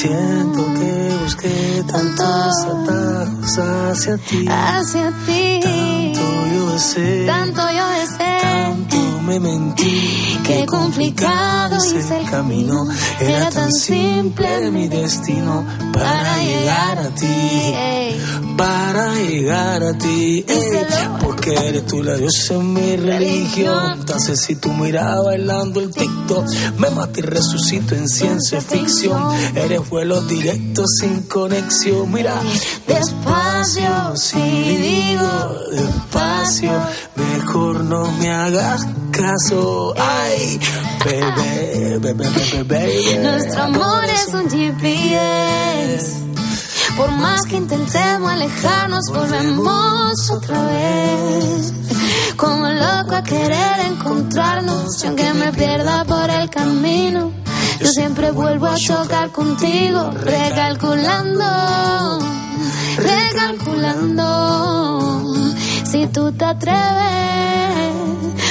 [0.00, 4.46] Siento que busqué tantos atajos hacia ti.
[4.48, 7.26] Hacia ti Tanto yo deseo.
[7.26, 10.38] Tanto yo deseo Tanto me me mentí.
[10.44, 12.88] Qué complicado hice el camino.
[13.20, 17.74] Era tan simple mi destino para llegar a ti.
[18.56, 20.44] Para llegar a ti.
[20.48, 20.86] ey,
[21.20, 24.00] Porque eres tú la diosa en mi religión.
[24.00, 26.46] Entonces si tú miras bailando el TikTok,
[26.78, 29.22] me mato y resucito en ciencia ficción.
[29.54, 32.10] Eres vuelo directo sin conexión.
[32.12, 32.34] Mira,
[32.86, 36.72] despacio, si digo despacio,
[37.14, 39.94] mejor no me hagas caso.
[39.96, 40.58] Ay,
[41.04, 43.18] bebé, bebé, bebé, bebé.
[43.22, 46.20] Nuestro amor es un GPS.
[46.96, 51.72] Por más que intentemos alejarnos, volvemos otra vez.
[52.36, 57.32] Como loco a querer encontrarnos, y aunque me pierda por el camino,
[57.80, 61.44] yo siempre vuelvo a chocar contigo, recalculando,
[62.96, 64.26] recalculando.
[65.90, 66.80] Si tú te atreves,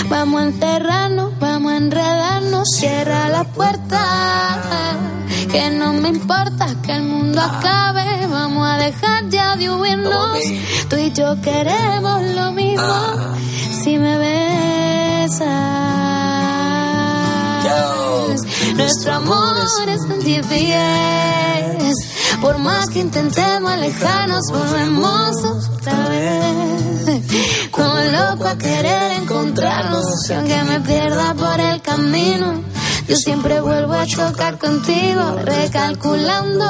[0.09, 4.97] vamos a encerrarnos, vamos a enredarnos, cierra la puerta.
[5.51, 10.39] Que no me importa que el mundo acabe, vamos a dejar ya de huirnos.
[10.89, 12.93] Tú y yo queremos lo mismo.
[13.83, 15.47] Si me besas,
[18.75, 19.55] nuestro amor
[19.87, 21.93] es un GPS.
[22.41, 27.08] Por más que intentemos alejarnos, volvemos otra vez.
[27.71, 32.63] Como loco a querer encontrarnos, y aunque me pierda por el camino,
[33.07, 36.65] yo siempre vuelvo a chocar contigo, recalculando,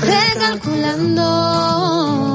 [0.00, 2.31] recalculando.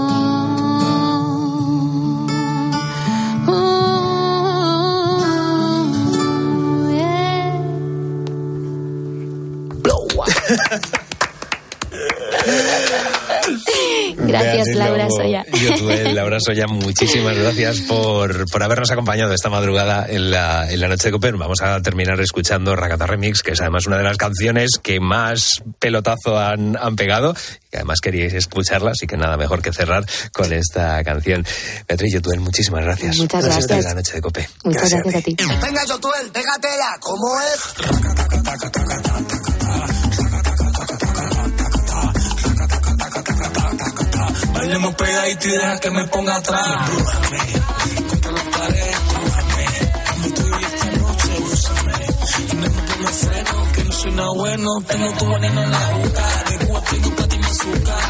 [16.39, 21.12] Soya, muchísimas gracias por, por habernos acompañado esta madrugada en la, en la noche de
[21.12, 21.36] Coper.
[21.36, 25.63] Vamos a terminar escuchando Rakata Remix, que es además una de las canciones que más
[25.80, 27.36] pelotazo han, han pegado.
[27.67, 31.45] Y que además queríais escucharla, así que nada mejor que cerrar con esta canción.
[31.88, 33.17] Beatriz y Otuel, muchísimas gracias.
[33.17, 33.80] Muchas estar gracias.
[33.80, 34.50] en la noche de Cope.
[34.63, 35.36] Muchas gracias a ti.
[35.62, 37.60] Venga, Yotuel, pégatela, ¿cómo es?
[44.58, 46.89] Bailemos pegadito y deja que me ponga atrás.
[46.89, 47.39] Brújame,
[48.10, 49.65] contra la pared, brújame.
[50.10, 51.93] Como tú y esta noche, úsame.
[52.38, 54.70] Y no me pongo freno, que no soy nada bueno.
[54.88, 56.43] Tengo tu veneno en la boca.
[56.50, 58.04] De Cuba tengo para ti mi azúcar.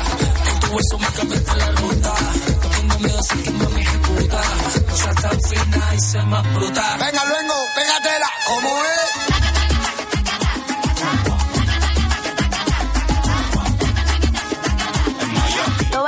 [0.46, 2.14] Con tu hueso me cambiaste la ruta.
[2.62, 4.42] No tengo miedo, así que mami ejecuta.
[4.88, 7.00] No seas tan fina y sé más brutal.
[7.00, 9.37] Venga, luego, pégatela, ¿cómo es?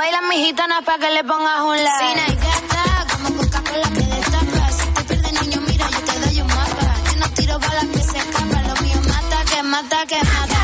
[0.00, 1.90] Tú bailas mi gitana para que le pongas un like.
[1.98, 4.72] Fina y gata, como Coca-Cola que destapa.
[4.72, 6.94] Si te pierdes, niño, mira, yo te doy un mapa.
[7.04, 8.68] Yo no tiro balas que se escapan.
[8.68, 10.60] Lo mío mata, que mata, que mata.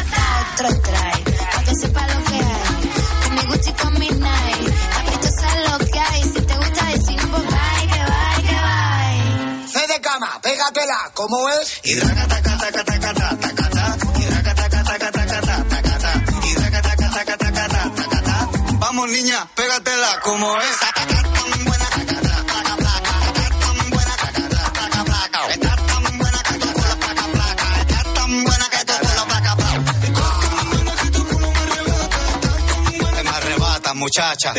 [0.55, 2.90] Otro strike, para que sepa lo que hay.
[3.22, 4.75] Con mi Gucci, con mi Nike.
[4.94, 6.22] Caprichosa es lo que hay.
[6.22, 9.68] Si te gusta decir un poco, bye, que bye, que bye.
[9.68, 11.83] C de cama, pégatela, ¿cómo es?
[19.04, 20.76] Niña, pégatela como es.
[34.06, 34.54] Muchacha.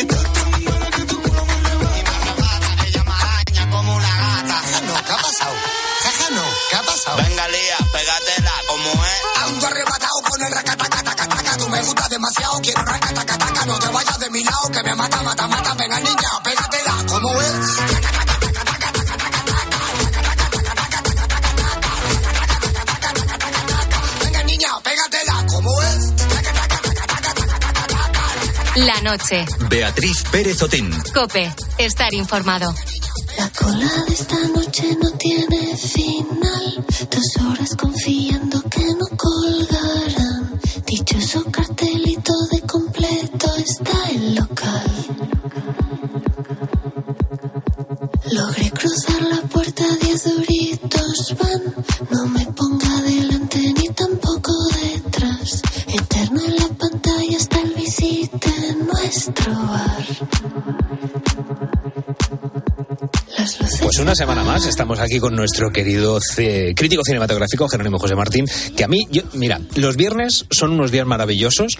[6.69, 7.17] ¿Qué ha pasado?
[7.17, 9.21] Venga, Lía, pégatela como es.
[9.45, 11.57] Ando arrebatado con el racatacataca.
[11.57, 13.65] Tú me gustas demasiado, quiero racatacataca.
[13.65, 15.73] No te vayas de mi lado, que me mata, mata, mata.
[15.75, 17.77] Venga, niña, pégatela, ¿cómo es?
[24.23, 26.13] Venga, niña, pégatela, ¿cómo es?
[28.75, 29.45] La noche.
[29.69, 30.91] Beatriz Pérez Otín.
[31.13, 31.51] Cope.
[31.79, 32.73] Estar informado.
[33.37, 36.85] La cola de esta noche no tiene final.
[37.11, 40.59] Dos horas confiando que no colgarán.
[40.85, 44.91] Dichoso cartelito de completo está el local.
[48.31, 51.85] Logré cruzar la puerta, diez duritos van.
[52.09, 55.61] No me ponga delante ni tampoco detrás.
[55.87, 59.86] Eterno en la pantalla está el visite nuestro bar.
[63.97, 66.19] Pues una semana más estamos aquí con nuestro querido
[66.75, 68.45] crítico cinematográfico Jerónimo José Martín,
[68.75, 71.77] que a mí, yo, mira, los viernes son unos días maravillosos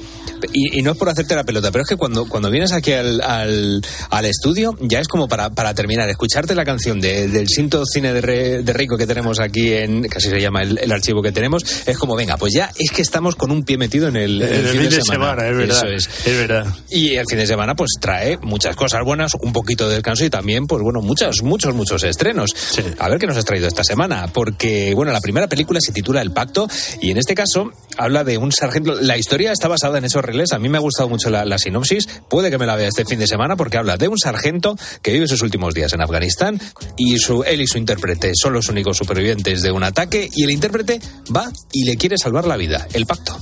[0.51, 2.91] y, y no es por hacerte la pelota, pero es que cuando, cuando vienes aquí
[2.93, 7.47] al, al, al estudio ya es como para, para terminar, escucharte la canción de- del
[7.49, 10.91] Sinto Cine de, Re- de Rico que tenemos aquí en, casi se llama el, el
[10.91, 14.07] archivo que tenemos, es como, venga, pues ya es que estamos con un pie metido
[14.07, 15.78] en el, En el fin de semana, es verdad.
[15.78, 16.09] Eso es.
[16.26, 16.65] Es verdad.
[16.89, 20.32] Y el fin de semana pues trae muchas cosas buenas, un poquito de descanso y
[20.32, 22.55] también pues bueno, muchos, muchos, muchos estrenos.
[22.99, 26.22] A ver qué nos has traído esta semana, porque bueno, la primera película se titula
[26.22, 26.68] El Pacto
[27.01, 28.95] y en este caso habla de un sargento.
[28.95, 31.58] La historia está basada en esos regles, a mí me ha gustado mucho la, la
[31.58, 34.76] sinopsis, puede que me la vea este fin de semana porque habla de un sargento
[35.01, 36.60] que vive sus últimos días en Afganistán
[36.95, 40.51] y su, él y su intérprete son los únicos supervivientes de un ataque y el
[40.51, 40.99] intérprete
[41.36, 42.88] va y le quiere salvar la vida.
[42.93, 43.38] El Pacto.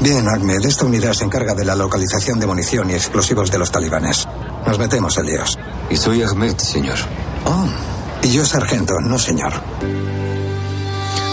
[0.00, 3.72] Bien, Ahmed, esta unidad se encarga de la localización de munición y explosivos de los
[3.72, 4.28] talibanes.
[4.66, 5.58] Nos metemos en líos.
[5.88, 6.98] Y soy Ahmed, señor.
[7.44, 7.66] Oh,
[8.26, 9.52] y yo sargento, no señor.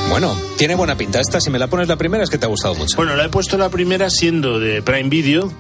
[0.10, 1.42] Bueno, tiene buena pinta esta.
[1.42, 2.96] Si me la pones la primera es que te ha gustado mucho.
[2.98, 5.52] Bueno, la he puesto la primera siendo de Prime Video,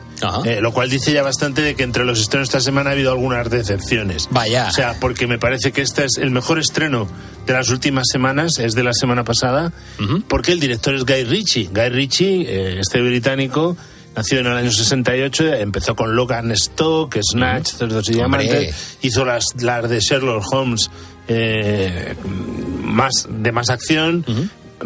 [0.46, 3.12] eh, lo cual dice ya bastante de que entre los estrenos esta semana ha habido
[3.12, 4.28] algunas decepciones.
[4.30, 4.68] Vaya.
[4.68, 7.08] O sea, porque me parece que este es el mejor estreno
[7.48, 9.74] de las últimas semanas, es de la semana pasada,
[10.28, 11.70] porque el director es Guy Ritchie.
[11.74, 13.76] Guy Ritchie, eh, este británico,
[14.16, 18.14] nacido en el año 68, empezó con Logan Stock, Snatch, Cerdos y.
[18.14, 20.92] Diamantes, hizo las, las de Sherlock Holmes
[21.28, 22.16] eh,
[22.84, 24.26] más, de más acción.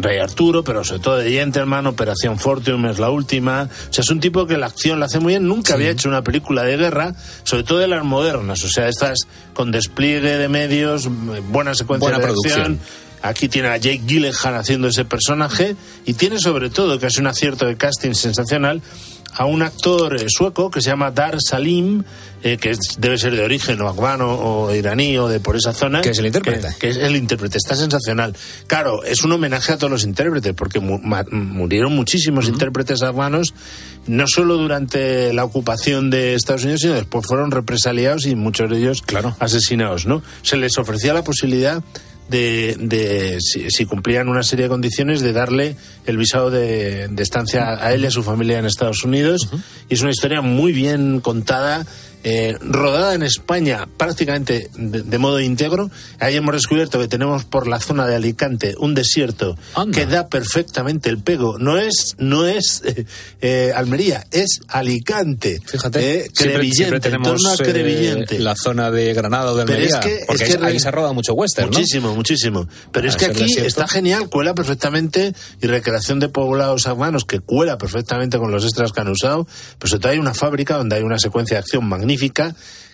[0.00, 3.68] Rey Arturo, pero sobre todo de Gentleman, Operación Fortune es la última.
[3.90, 5.46] O sea, es un tipo que la acción la hace muy bien.
[5.48, 8.62] Nunca había hecho una película de guerra, sobre todo de las modernas.
[8.64, 9.18] O sea, estas
[9.54, 11.08] con despliegue de medios,
[11.50, 12.60] buena secuencia Buena de producción.
[12.60, 12.80] acción.
[13.22, 15.74] Aquí tiene a Jake Gyllenhaal haciendo ese personaje
[16.06, 18.80] y tiene sobre todo, que es un acierto de casting sensacional,
[19.34, 22.02] a un actor eh, sueco que se llama Dar Salim,
[22.42, 25.72] eh, que es- debe ser de origen o afgano o iraní o de por esa
[25.72, 26.00] zona.
[26.00, 26.68] Que es el intérprete.
[26.68, 28.34] Que, que es el intérprete, está sensacional.
[28.66, 31.00] Claro, es un homenaje a todos los intérpretes, porque mu-
[31.32, 33.54] murieron muchísimos intérpretes afganos,
[34.06, 38.78] no solo durante la ocupación de Estados Unidos, sino después fueron represaliados y muchos de
[38.78, 39.02] ellos
[39.40, 40.22] asesinados, ¿no?
[40.42, 41.82] Se les ofrecía la posibilidad
[42.28, 45.76] de, de si, si cumplían una serie de condiciones, de darle
[46.06, 49.48] el visado de, de estancia a él y a su familia en Estados Unidos.
[49.88, 51.86] Y es una historia muy bien contada,
[52.24, 55.90] eh, rodada en España prácticamente de, de modo íntegro.
[56.18, 59.56] Ahí hemos descubierto que tenemos por la zona de Alicante un desierto
[59.92, 61.58] que da perfectamente el pego.
[61.58, 63.04] No es, no es eh,
[63.40, 65.60] eh, Almería, es Alicante.
[65.64, 69.78] Fíjate, Eh, siempre, Crevillente, siempre en tenemos eh, la zona de Granada o de Pero
[69.84, 71.78] es Almería, que- porque es que ahí, ahí se ha rodado mucho western, ¿no?
[71.78, 72.68] Muchísimo, muchísimo.
[72.92, 73.68] Pero Ah, es que aquí desierto.
[73.68, 78.92] está genial, cuela perfectamente y recreación de poblados afganos que cuela perfectamente con los extras
[78.92, 79.46] que han usado.
[79.78, 82.07] Pero sobre todo hay una fábrica donde hay una secuencia de acción magnífica,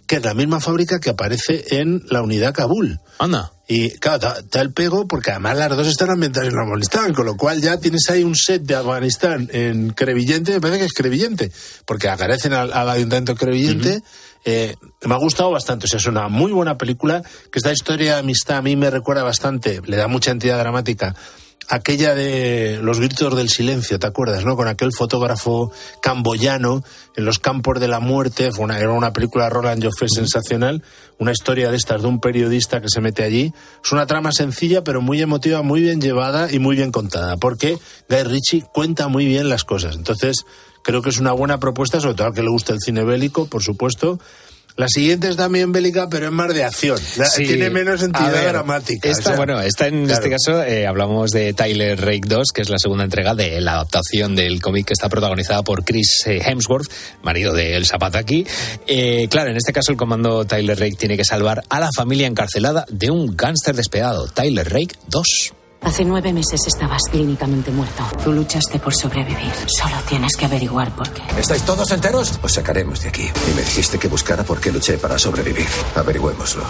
[0.07, 3.01] que es la misma fábrica que aparece en la unidad Kabul.
[3.19, 3.53] Anda.
[3.67, 7.37] Y claro, da el pego porque además las dos están ambientadas en Afganistán, con lo
[7.37, 11.51] cual ya tienes ahí un set de Afganistán en Crevillente, me parece que es Crevillente,
[11.87, 14.03] porque agradecen al, al ayuntamiento Crevillente.
[14.45, 18.15] Eh, me ha gustado bastante, o sea, es una muy buena película, que esta historia
[18.15, 21.15] de amistad a mí me recuerda bastante, le da mucha entidad dramática.
[21.69, 24.45] Aquella de los gritos del silencio, ¿te acuerdas?
[24.45, 24.57] ¿No?
[24.57, 26.85] Con aquel fotógrafo camboyano
[27.17, 28.53] en los campos de la muerte.
[28.53, 30.83] Fue una, era una película Roland Joffé sensacional.
[31.19, 33.53] Una historia de estas de un periodista que se mete allí.
[33.83, 37.37] Es una trama sencilla, pero muy emotiva, muy bien llevada y muy bien contada.
[37.37, 39.97] Porque Guy Ritchie cuenta muy bien las cosas.
[39.97, 40.45] Entonces,
[40.83, 43.47] creo que es una buena propuesta, sobre todo al que le gusta el cine bélico,
[43.47, 44.19] por supuesto.
[44.77, 46.99] La siguiente es también bélica, pero es más de acción.
[46.99, 47.47] Sí.
[47.47, 49.09] Tiene menos entidad ver, dramática.
[49.09, 50.15] Esta, o sea, bueno, esta en claro.
[50.15, 53.75] este caso eh, hablamos de Tyler Rake 2, que es la segunda entrega de la
[53.75, 56.91] adaptación del cómic que está protagonizada por Chris eh, Hemsworth,
[57.23, 58.47] marido de El Zapataki.
[58.89, 62.27] Eh, claro, en este caso el comando Tyler Rake tiene que salvar a la familia
[62.27, 64.27] encarcelada de un gángster despedado.
[64.27, 65.55] Tyler Rake 2.
[65.85, 68.03] Hace nueve meses estabas clínicamente muerto.
[68.25, 69.53] Tú luchaste por sobrevivir.
[69.67, 71.23] Solo tienes que averiguar por qué.
[71.39, 72.39] ¿Estáis todos enteros?
[72.43, 73.23] Os sacaremos de aquí.
[73.51, 75.67] Y me dijiste que buscara por qué luché para sobrevivir.
[75.95, 76.65] Averigüémoslo.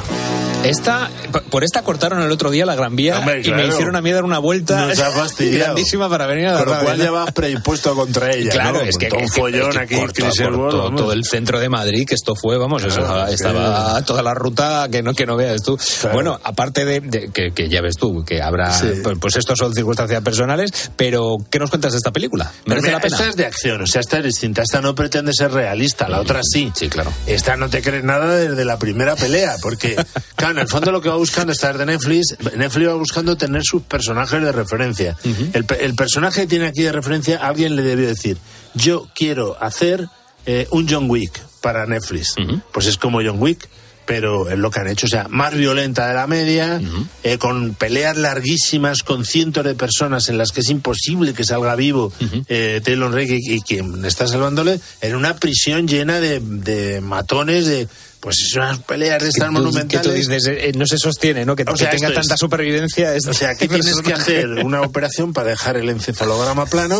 [0.64, 1.10] Esta,
[1.50, 3.68] por esta cortaron el otro día la Gran Vía Hombre, y me claro.
[3.68, 5.64] hicieron a mí dar una vuelta Nos ha fastidiado.
[5.74, 8.50] grandísima para venir a la Con lo cual ya vas predispuesto contra ella.
[8.50, 8.80] Claro, ¿no?
[8.80, 9.94] es que todo un es que- follón es que aquí,
[10.40, 10.96] vamos.
[10.96, 14.02] todo el centro de Madrid, que esto fue, vamos, eso Claro, estaba, es que- estaba
[14.04, 15.78] toda la ruta que no, que no veas tú.
[16.12, 19.02] Bueno, aparte de, de- que, que ya ves tú, que habrá, Sí.
[19.04, 22.50] Pues, pues estos son circunstancias personales, pero ¿qué nos cuentas de esta película?
[22.64, 23.16] Pero ¿Merece mira, la pena?
[23.16, 24.62] Esta es de acción, o sea, esta es distinta.
[24.62, 26.72] Esta no pretende ser realista, la otra sí.
[26.74, 27.12] Sí, claro.
[27.26, 29.94] Esta no te crees nada desde la primera pelea, porque,
[30.36, 33.36] claro, en el fondo lo que va buscando esta es de Netflix, Netflix va buscando
[33.36, 35.16] tener sus personajes de referencia.
[35.22, 38.38] el personaje que tiene aquí de referencia, alguien le debió decir,
[38.74, 40.08] yo quiero hacer
[40.46, 42.34] eh, un John Wick para Netflix.
[42.72, 43.68] Pues es como John Wick.
[44.06, 46.80] Pero es lo que han hecho, o sea, más violenta de la media,
[47.22, 51.74] eh, con peleas larguísimas con cientos de personas en las que es imposible que salga
[51.74, 52.12] vivo
[52.48, 57.66] eh, Taylor Rey y, y quien está salvándole, en una prisión llena de, de matones,
[57.66, 57.88] de
[58.24, 60.02] pues es unas peleas de estas Que monumentales.
[60.02, 61.54] Que tú dices, eh, no se sostiene, ¿no?
[61.54, 63.14] Que, O que sea, tenga es- tanta supervivencia.
[63.14, 66.98] es- O sea, aquí tienes que hacer una operación para dejar el encefalograma plano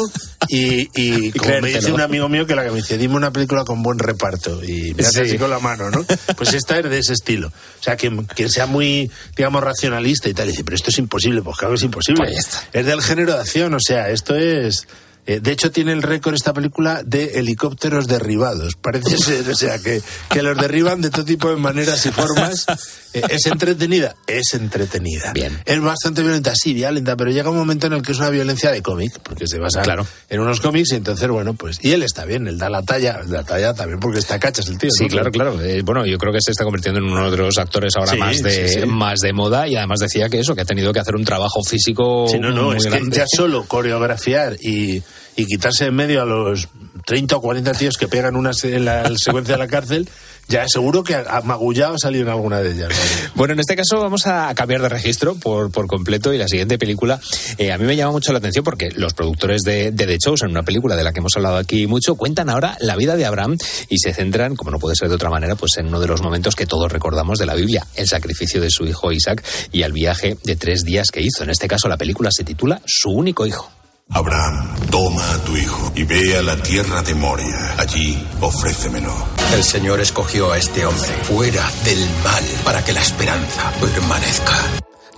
[0.49, 3.33] y, y como me dice un amigo mío que la que me dice, dime una
[3.33, 5.31] película con buen reparto y me hace Sí.
[5.31, 6.05] así con la mano, ¿no?
[6.37, 7.49] Pues esta es de ese estilo.
[7.49, 10.99] O sea, quien, quien sea muy, digamos, racionalista y tal, y dice, pero esto es
[10.99, 12.23] imposible, pues claro que es imposible.
[12.23, 12.49] Pues.
[12.75, 14.87] Es del género de acción, o sea, esto es...
[15.27, 18.75] eh, de hecho, tiene el récord esta película de helicópteros derribados.
[18.75, 22.67] Parece ser, o sea, que, que los derriban de todo tipo de maneras y formas.
[23.13, 25.33] Eh, es entretenida, es entretenida.
[25.33, 25.61] Bien.
[25.65, 28.71] Es bastante violenta, sí, violenta, pero llega un momento en el que es una violencia
[28.71, 30.07] de cómic, porque se basa Claro.
[30.29, 31.79] en unos cómics y entonces, bueno, pues...
[31.83, 34.79] Y él está bien, él da la talla, la talla también porque está cachas el
[34.79, 34.91] tío.
[34.91, 35.11] Sí, ¿no?
[35.11, 35.61] claro, claro.
[35.61, 38.19] Eh, bueno, yo creo que se está convirtiendo en uno de los actores ahora Sí,
[38.19, 38.87] más de sí, sí.
[38.87, 41.63] más de moda y además decía que eso, que ha tenido que hacer un trabajo
[41.63, 45.03] físico Sí, no, no, muy es que ya solo coreografiar y,
[45.37, 46.69] y quitarse en medio a los
[47.07, 50.09] 30 o 40 tíos que pegan una se- en la secuencia de la cárcel,
[50.47, 52.89] ya seguro que amagullado ha salido en alguna de ellas.
[52.91, 53.31] ¿no?
[53.35, 56.79] Bueno, en este caso vamos a cambiar de registro por, por completo y la siguiente
[56.79, 57.19] película
[57.59, 60.51] eh, a mí me llama mucho la atención porque los productores de, de The Chosen,
[60.51, 63.57] una película de la que hemos hablado aquí mucho, cuentan ahora la vida de Abraham
[63.89, 66.23] y se centran, como no puede ser de otra manera, pues en uno de los
[66.23, 69.43] momentos que todos recordamos de la Biblia, el sacrificio de su hijo Isaac
[69.73, 71.43] y el viaje de tres días que hizo.
[71.43, 73.71] En este caso la película se titula Su único hijo.
[74.11, 77.75] Abraham, toma a tu hijo y ve a la tierra de Moria.
[77.79, 79.13] Allí ofrécemelo.
[79.55, 84.53] El Señor escogió a este hombre fuera del mal para que la esperanza permanezca.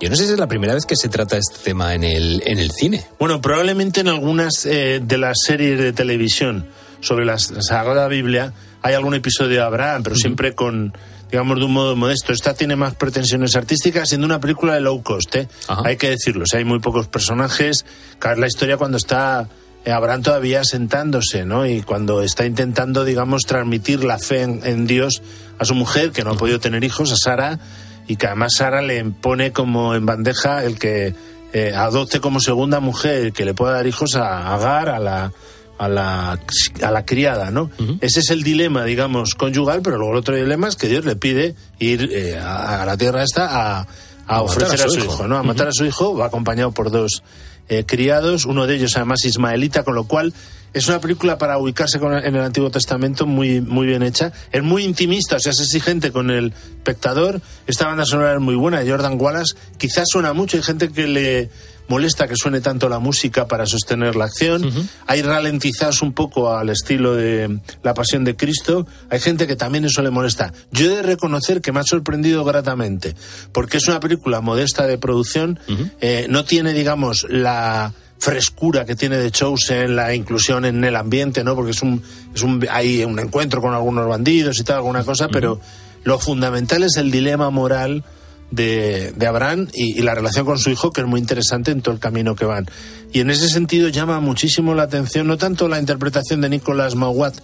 [0.00, 2.42] Yo no sé si es la primera vez que se trata este tema en el,
[2.46, 3.04] en el cine.
[3.18, 6.66] Bueno, probablemente en algunas eh, de las series de televisión
[7.00, 10.92] sobre la Sagrada Biblia hay algún episodio de Abraham, pero siempre con,
[11.30, 12.32] digamos, de un modo modesto.
[12.32, 15.48] Esta tiene más pretensiones artísticas, siendo una película de low cost, ¿eh?
[15.84, 16.44] Hay que decirlo.
[16.44, 17.84] O sea, hay muy pocos personajes.
[18.18, 19.48] Claro, la historia cuando está
[19.84, 21.66] eh, Abraham todavía sentándose, ¿no?
[21.66, 25.22] Y cuando está intentando, digamos, transmitir la fe en, en Dios
[25.58, 27.58] a su mujer, que no ha podido tener hijos, a Sara,
[28.06, 31.14] y que además Sara le pone como en bandeja el que
[31.52, 35.32] eh, adopte como segunda mujer que le pueda dar hijos a Agar, a la
[35.78, 36.38] a la,
[36.82, 37.70] a la criada, ¿no?
[38.00, 41.16] Ese es el dilema, digamos, conyugal, pero luego el otro dilema es que Dios le
[41.16, 43.80] pide ir eh, a, a la tierra esta
[44.26, 45.26] a, ofrecer a su, hijo.
[45.28, 45.36] ¿no?
[45.36, 47.22] A matar a su hijo, va acompañado por dos
[47.68, 50.32] eh, criados, uno de ellos además ismaelita, con lo cual
[50.72, 54.32] es una película para ubicarse con- en el Antiguo Testamento muy, muy bien hecha.
[54.52, 57.40] Es muy intimista, o sea, es exigente con el espectador.
[57.66, 59.54] Esta banda sonora es muy buena, Jordan Wallace.
[59.78, 61.50] Quizás suena mucho, hay gente que le
[61.88, 64.72] molesta que suene tanto la música para sostener la acción.
[65.06, 68.86] Hay ralentizados un poco al estilo de La Pasión de Cristo.
[69.10, 70.52] Hay gente que también eso le molesta.
[70.70, 73.14] Yo he de reconocer que me ha sorprendido gratamente,
[73.52, 75.58] porque es una película modesta de producción,
[76.00, 81.44] eh, no tiene, digamos, la frescura que tiene de Chosen, la inclusión en el ambiente,
[81.44, 81.54] ¿no?
[81.54, 82.02] Porque es un,
[82.34, 85.60] es un, hay un encuentro con algunos bandidos y tal, alguna cosa, pero
[86.04, 88.04] lo fundamental es el dilema moral
[88.50, 91.82] de, de Abraham y, y la relación con su hijo, que es muy interesante en
[91.82, 92.66] todo el camino que van.
[93.12, 97.34] Y en ese sentido llama muchísimo la atención, no tanto la interpretación de Nicolás Mawat,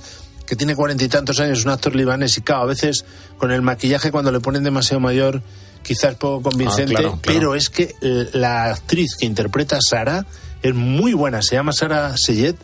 [0.46, 3.04] que tiene cuarenta y tantos años, un actor libanés, y claro, a veces
[3.38, 5.42] con el maquillaje cuando le ponen demasiado mayor,
[5.82, 7.38] quizás poco convincente, Ah, claro, claro.
[7.38, 10.26] pero es que eh, la actriz que interpreta a Sara
[10.62, 12.54] es muy buena, se llama Sara Seyed,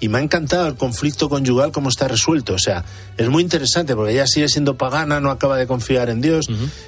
[0.00, 2.54] y me ha encantado el conflicto conyugal, cómo está resuelto.
[2.54, 2.84] O sea,
[3.16, 6.46] es muy interesante porque ella sigue siendo pagana, no acaba de confiar en Dios,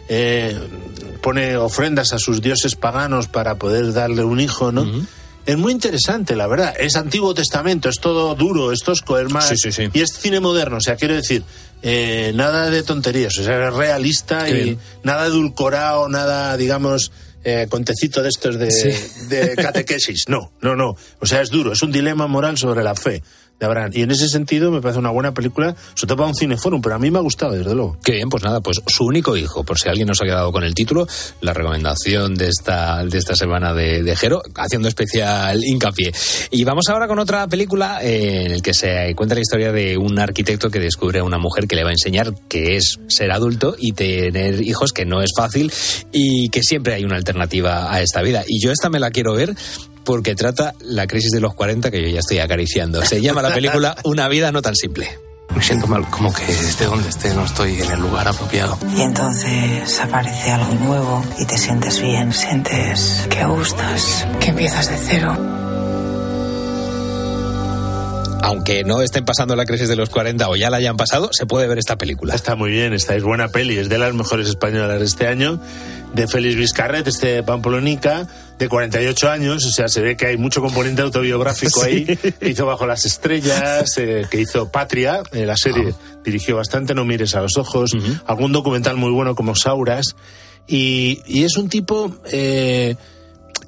[0.09, 0.59] eh,
[1.23, 4.87] pone ofrendas a sus dioses paganos para poder darle un hijo, ¿no?
[5.45, 6.73] Es muy interesante, la verdad.
[6.79, 9.49] Es Antiguo Testamento, es todo duro, es tosco, es más.
[9.49, 9.89] Sí, sí, sí.
[9.93, 11.43] Y es cine moderno, o sea, quiero decir,
[11.83, 14.79] eh, nada de tonterías, o sea, es realista Qué y bien.
[15.03, 17.11] nada edulcorado, nada, digamos,
[17.45, 18.91] eh, contecito de estos de, Sí.
[19.29, 20.25] de catequesis.
[20.29, 20.97] No, no, no.
[21.21, 23.23] O sea, es duro, es un dilema moral sobre la fe
[23.93, 26.97] Y en ese sentido me parece una buena película, sobre todo para un cineforum, pero
[26.97, 27.97] a mí me ha gustado, desde luego.
[28.03, 30.65] Qué bien, pues nada, pues su único hijo, por si alguien nos ha quedado con
[30.65, 31.07] el título,
[31.41, 36.13] la recomendación de esta, de esta semana de, Jero, haciendo especial hincapié.
[36.51, 39.97] Y vamos ahora con otra película eh, en el que se cuenta la historia de
[39.97, 43.31] un arquitecto que descubre a una mujer que le va a enseñar que es ser
[43.31, 45.73] adulto y tener hijos, que no es fácil
[46.11, 48.43] y que siempre hay una alternativa a esta vida.
[48.47, 49.55] Y yo esta me la quiero ver
[50.05, 53.03] porque trata la crisis de los 40 que yo ya estoy acariciando.
[53.05, 55.09] Se llama la película Una vida no tan simple.
[55.55, 58.79] Me siento mal, como que esté donde esté no estoy en el lugar apropiado.
[58.97, 64.97] Y entonces aparece algo nuevo y te sientes bien, sientes que gustas, que empiezas de
[64.97, 65.63] cero.
[68.43, 71.47] aunque no estén pasando la crisis de los 40 o ya la hayan pasado, se
[71.47, 72.35] puede ver esta película.
[72.35, 75.61] Está muy bien, esta es buena peli, es de las mejores españolas de este año,
[76.13, 78.27] de Félix Vizcarret, este Pamplonica,
[78.63, 82.65] de 48 años, o sea, se ve que hay mucho componente autobiográfico ahí, que hizo
[82.65, 85.95] Bajo las Estrellas, eh, que hizo Patria, eh, la serie
[86.25, 87.93] dirigió bastante, No mires a los ojos,
[88.25, 90.15] algún documental muy bueno como Sauras,
[90.67, 92.15] y, y es un tipo...
[92.31, 92.97] Eh,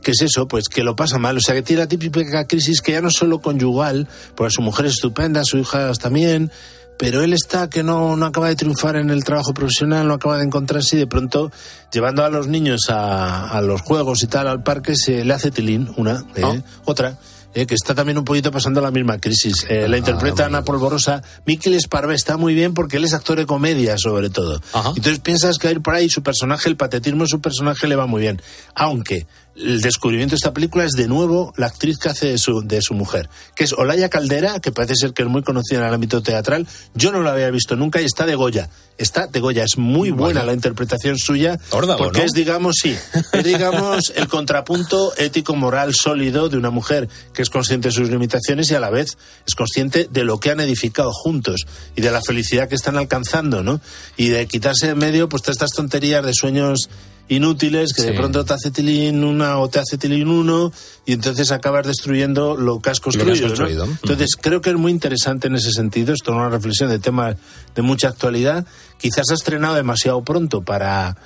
[0.02, 2.82] que es eso, pues que lo pasa mal, o sea que tiene la típica crisis
[2.82, 6.52] que ya no es solo conyugal, porque su mujer es estupenda, su hija también,
[6.98, 10.38] pero él está que no, no acaba de triunfar en el trabajo profesional, no acaba
[10.38, 11.50] de encontrarse y de pronto
[11.92, 15.50] llevando a los niños a, a los juegos y tal, al parque, se le hace
[15.50, 17.18] tilín, una, eh, otra.
[17.54, 19.64] eh, que está también un poquito pasando la misma crisis.
[19.68, 21.22] Eh, la interpreta Ana Polvorosa.
[21.46, 24.60] Miquel Esparvé está muy bien porque él es actor de comedia, sobre todo.
[24.96, 27.86] Entonces piensas que va a ir por ahí su personaje, el patetismo de su personaje
[27.86, 28.42] le va muy bien.
[28.74, 29.26] Aunque
[29.56, 32.80] el descubrimiento de esta película es de nuevo la actriz que hace de su, de
[32.82, 35.94] su mujer, que es Olaya Caldera, que parece ser que es muy conocida en el
[35.94, 36.66] ámbito teatral.
[36.94, 38.68] Yo no la había visto nunca y está de Goya.
[38.96, 39.64] Está de Goya.
[39.64, 41.58] Es muy buena la interpretación suya.
[41.98, 42.24] Porque ¿no?
[42.24, 42.96] es, digamos, sí,
[43.32, 48.70] es, digamos, el contrapunto ético-moral sólido de una mujer que es consciente de sus limitaciones
[48.70, 52.22] y a la vez es consciente de lo que han edificado juntos y de la
[52.22, 53.80] felicidad que están alcanzando, ¿no?
[54.16, 56.88] Y de quitarse de medio, pues, todas estas tonterías de sueños
[57.28, 60.72] inútiles que de pronto te hace tilín una o te hace tilín uno
[61.06, 63.46] y entonces acabas destruyendo lo que has construido.
[63.46, 63.84] construido.
[63.86, 67.36] Entonces creo que es muy interesante en ese sentido, esto es una reflexión de temas
[67.74, 68.66] de mucha actualidad.
[68.98, 71.16] Quizás ha estrenado demasiado pronto para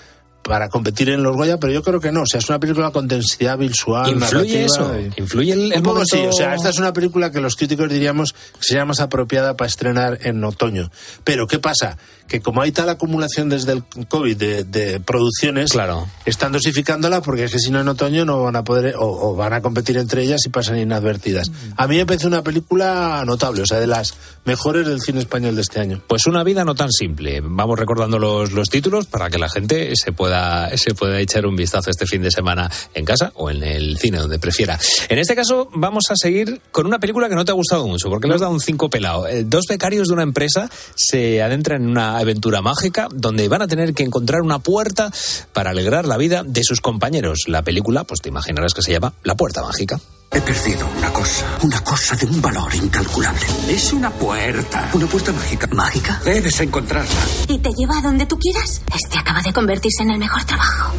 [0.41, 2.23] para competir en los Goya, pero yo creo que no.
[2.23, 4.09] O sea, es una película con densidad visual.
[4.11, 4.95] ¿Influye eso?
[5.19, 7.55] ¿Influye el, el un poco momento- sí, o sea, esta es una película que los
[7.55, 10.91] críticos diríamos que sería más apropiada para estrenar en otoño.
[11.23, 11.99] Pero, ¿qué pasa?
[12.29, 16.07] Que como hay tal acumulación desde el COVID de, de producciones, Claro.
[16.27, 19.35] están dosificándola porque es que si no en otoño no van a poder, o, o
[19.35, 21.51] van a competir entre ellas y pasan inadvertidas.
[21.77, 24.15] A mí me parece una película notable, o sea, de las
[24.45, 26.01] mejores del cine español de este año.
[26.07, 27.41] Pues una vida no tan simple.
[27.43, 31.57] Vamos recordando los, los títulos para que la gente se pueda, se pueda echar un
[31.57, 34.79] vistazo este fin de semana en casa o en el cine, donde prefiera.
[35.09, 38.09] En este caso, vamos a seguir con una película que no te ha gustado mucho,
[38.11, 39.27] porque le has dado un cinco pelado.
[39.27, 43.69] Eh, Dos becarios de una empresa se adentran en una aventura mágica donde van a
[43.69, 45.11] tener que encontrar una puerta
[45.53, 47.45] para alegrar la vida de sus compañeros.
[47.47, 50.01] La película, pues te imaginarás que se llama La Puerta Mágica.
[50.31, 53.47] He perdido una cosa, una cosa de un valor incalculable.
[53.69, 55.67] Es una puerta, una puerta mágica.
[55.69, 56.21] ¿Mágica?
[56.25, 57.21] Debes encontrarla.
[57.49, 58.83] ¿Y te lleva a donde tú quieras?
[58.95, 60.93] Este acaba de convertirse en el mejor trabajo.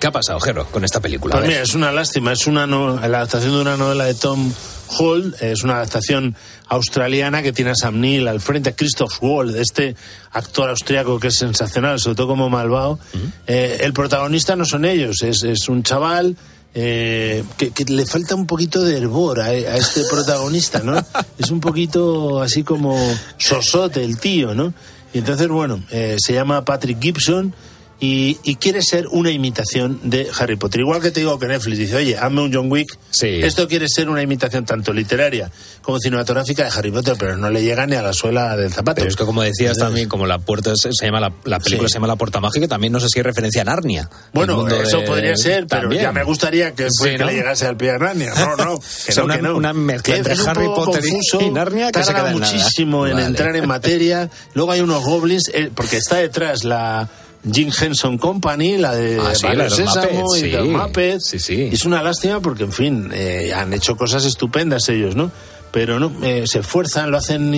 [0.00, 1.36] ¿Qué ha pasado, Jero, con esta película?
[1.36, 4.52] Pues mira, es una lástima, es una no- la adaptación de una novela de Tom
[4.98, 6.36] Hall, es una adaptación
[6.68, 9.96] australiana que tiene a Sam Neill al frente, a Christoph Wald, este
[10.32, 12.98] actor austriaco que es sensacional, sobre todo como malvado.
[13.46, 16.36] Eh, el protagonista no son ellos, es, es un chaval
[16.74, 21.02] eh, que, que le falta un poquito de hervor a, a este protagonista, ¿no?
[21.38, 22.98] es un poquito así como
[23.38, 24.74] sosote el tío, ¿no?
[25.14, 27.54] Y entonces, bueno, eh, se llama Patrick Gibson
[27.98, 30.80] y, y quiere ser una imitación de Harry Potter.
[30.82, 32.96] Igual que te digo que Netflix dice, oye, hazme un John Wick.
[33.22, 37.62] Esto quiere ser una imitación tanto literaria como cinematográfica de Harry Potter, pero no le
[37.62, 38.96] llega ni a la suela del zapato.
[38.96, 41.88] Pero es que como decías también, como la puerta se, se llama la, la película
[41.88, 41.92] Sí.
[41.92, 44.10] se llama La Puerta Mágica, también no sé si hay referencia a Narnia.
[44.34, 46.02] Bueno, eso de- podría ser, pero también.
[46.02, 47.26] ya me gustaría que, Sí, que ¿no?
[47.26, 48.34] le llegase al pie a Narnia.
[48.34, 49.56] No, no, que O sea, no, una- que no.
[49.56, 52.52] una mezcla entre Harry Potter y- confuso, y Narnia que se queda en nada.
[52.52, 53.26] muchísimo en Vale.
[53.26, 54.28] entrar en materia.
[54.54, 57.08] Luego hay unos goblins, eh, porque está detrás la
[57.50, 60.56] Jim Henson Company, la de Ah, sí, la Sésamo Muppets, y sí.
[60.68, 61.26] Muppets.
[61.26, 61.68] Sí, sí.
[61.72, 65.30] Es una lástima porque, en fin, eh, han hecho cosas estupendas ellos, ¿no?
[65.76, 67.50] Pero no, eh, se esfuerzan, lo hacen,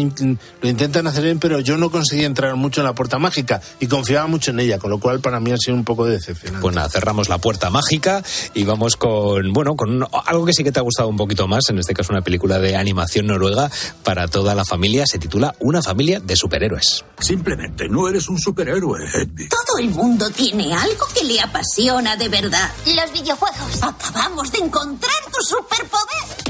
[0.60, 3.86] lo intentan hacer bien, pero yo no conseguí entrar mucho en la puerta mágica y
[3.86, 6.60] confiaba mucho en ella, con lo cual para mí ha sido un poco decepcionante.
[6.60, 10.64] Pues nada, cerramos la puerta mágica y vamos con, bueno, con un- algo que sí
[10.64, 13.70] que te ha gustado un poquito más, en este caso una película de animación noruega
[14.02, 17.04] para toda la familia, se titula Una familia de superhéroes.
[17.20, 19.48] Simplemente no eres un superhéroe, Hedwig.
[19.48, 22.68] Todo el mundo tiene algo que le apasiona de verdad.
[22.84, 23.80] Los videojuegos.
[23.80, 26.47] Acabamos de encontrar tu superpoder.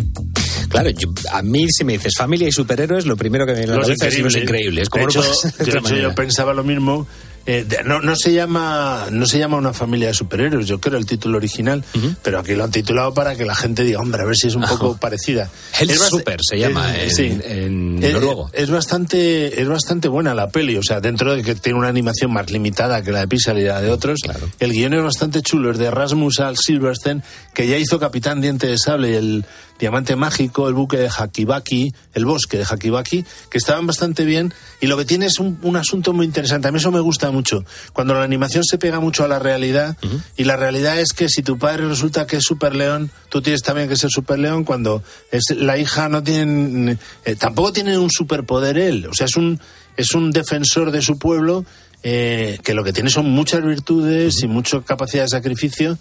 [0.68, 3.72] Claro, yo- a mí si me dices familia y superhéroes, lo primero que me viene
[3.72, 4.88] a la Los cabeza es Los Increíbles.
[4.88, 5.22] ¿Cómo de hecho,
[5.60, 7.06] hecho, yo pensaba lo mismo.
[7.50, 10.98] Eh, de- no, no se llama no se llama una familia de superhéroes, yo creo
[10.98, 11.82] el título original,
[12.22, 14.54] pero aquí lo han titulado para que la gente diga, hombre, a ver si es
[14.54, 15.48] un poco parecida.
[15.80, 17.22] Hell Es Super se llama eh, en, sí.
[17.44, 18.50] en Eh, noruego.
[18.52, 22.30] Es bastante, es bastante buena la peli, o sea, dentro de que tiene una animación
[22.34, 24.18] más limitada que la de Pixar y la de otros,
[24.60, 27.22] el guion es bastante chulo, es de Rasmus Al Silverstein,
[27.54, 29.44] que ya hizo Capitán Diente de Sable y el
[29.78, 34.52] Diamante Mágico, el buque de Hakibaki, el bosque de Hakibaki, que estaban bastante bien.
[34.80, 36.68] Y lo que tiene es un, un asunto muy interesante.
[36.68, 37.64] A mí eso me gusta mucho.
[37.92, 39.96] Cuando la animación se pega mucho a la realidad,
[40.36, 43.62] y la realidad es que si tu padre resulta que es super león, tú tienes
[43.62, 44.64] también que ser super león.
[44.64, 49.06] Cuando es la hija no tiene, eh, tampoco tiene un superpoder él.
[49.06, 49.60] O sea, es un,
[49.96, 51.64] es un defensor de su pueblo
[52.02, 55.98] eh, que lo que tiene son muchas virtudes y mucha capacidad de sacrificio.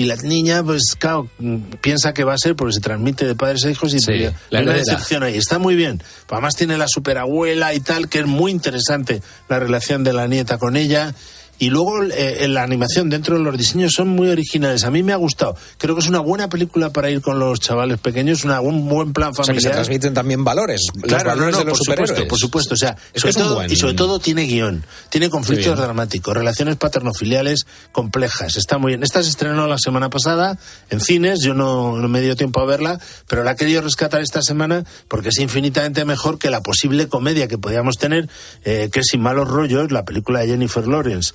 [0.00, 1.28] Y la niña, pues claro,
[1.82, 4.34] piensa que va a ser porque se transmite de padres a hijos y Sí, hay
[4.48, 5.36] la una decepción ahí.
[5.36, 6.02] Está muy bien.
[6.30, 9.20] Además tiene la superabuela y tal, que es muy interesante
[9.50, 11.14] la relación de la nieta con ella.
[11.60, 14.82] Y luego eh, la animación dentro de los diseños son muy originales.
[14.84, 15.56] A mí me ha gustado.
[15.78, 19.12] Creo que es una buena película para ir con los chavales pequeños, una, un buen
[19.12, 19.72] plan O sea, que familiar.
[19.72, 20.80] se transmiten también valores.
[20.94, 22.74] los Claro, valores no, no, de los por supuesto, por supuesto.
[22.74, 25.28] O sea, Es sobre que es un todo, buen- y sobre todo tiene guion, tiene
[25.28, 28.56] conflictos dramáticos, relaciones paternofiliales complejas.
[28.56, 29.02] Está muy bien.
[29.02, 30.58] Esta se estrenó la semana pasada
[30.88, 32.98] en cines, yo no, no me dio tiempo a verla,
[33.28, 37.48] pero la he querido rescatar esta semana porque es infinitamente mejor que la posible comedia
[37.48, 38.28] que podíamos tener,
[38.64, 41.34] eh, que es Sin malos rollos, la película de Jennifer Lawrence.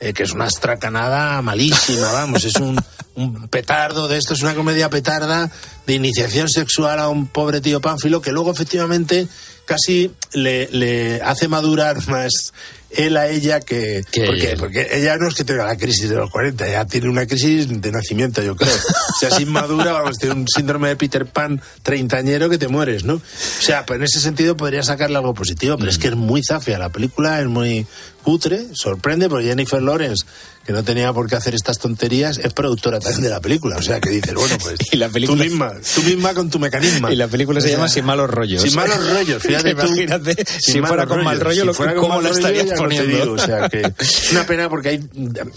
[0.00, 2.80] eh, que es una estracanada malísima, vamos, es un,
[3.14, 5.50] un petardo de esto, es una comedia petarda
[5.86, 9.26] de iniciación sexual a un pobre tío pánfilo que luego efectivamente
[9.64, 12.52] casi le, le hace madurar más
[12.90, 14.02] él a ella que...
[14.14, 17.26] Porque, porque ella no es que tenga la crisis de los 40, ella tiene una
[17.26, 18.74] crisis de nacimiento, yo creo.
[18.74, 23.04] O sea, es inmadura, vamos, tiene un síndrome de Peter Pan treintañero que te mueres,
[23.04, 23.14] ¿no?
[23.14, 23.22] O
[23.60, 26.78] sea, pues en ese sentido podría sacarle algo positivo, pero es que es muy zafia
[26.78, 27.86] la película, es muy
[28.22, 30.24] cutre, sorprende, porque Jennifer Lawrence,
[30.66, 33.76] que no tenía por qué hacer estas tonterías, es productora también de la película.
[33.76, 36.58] O sea, que dices, bueno, pues Y la película- tú misma, tú misma con tu
[36.58, 37.10] mecanismo.
[37.10, 38.62] Y la película se O sea, llama Sin malos rollos.
[38.62, 39.86] Sin malos rollos, fíjate tú.
[39.86, 41.44] Imagínate, si fuera con mal rollos.
[41.44, 43.16] rollo, Si lo- fuera con ¿cómo lo estarías poniendo?
[43.18, 45.08] digo, o sea, que es una pena porque hay,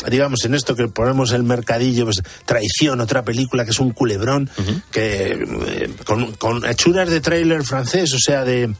[0.09, 4.49] digamos, en esto que ponemos el mercadillo, pues Traición, otra película que es un culebrón,
[4.91, 8.73] que eh, con, con hechuras de tráiler francés, o sea, de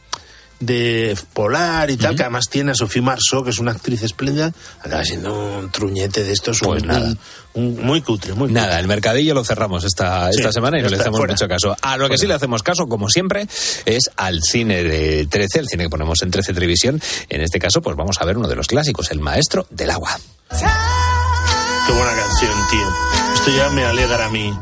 [0.64, 4.52] de Polar y tal, que además tiene a Sophie Marceau, que es una actriz espléndida,
[4.80, 7.14] acaba siendo un truñete de estos, Pues un, nada.
[7.54, 10.88] un- muy cutre, muy Nada, el mercadillo lo cerramos esta, Sí, esta semana y no
[10.88, 11.34] le hacemos fuera.
[11.34, 11.76] mucho caso.
[11.82, 13.46] A lo que sí le hacemos caso, como siempre,
[13.84, 17.00] es al cine de 13, el cine que ponemos en 13 Televisión.
[17.28, 20.18] En este caso, pues vamos a ver uno de los clásicos, El Maestro del Agua.
[20.50, 22.88] Qué buena canción, tío.
[23.34, 24.52] Esto ya me alegra a mí.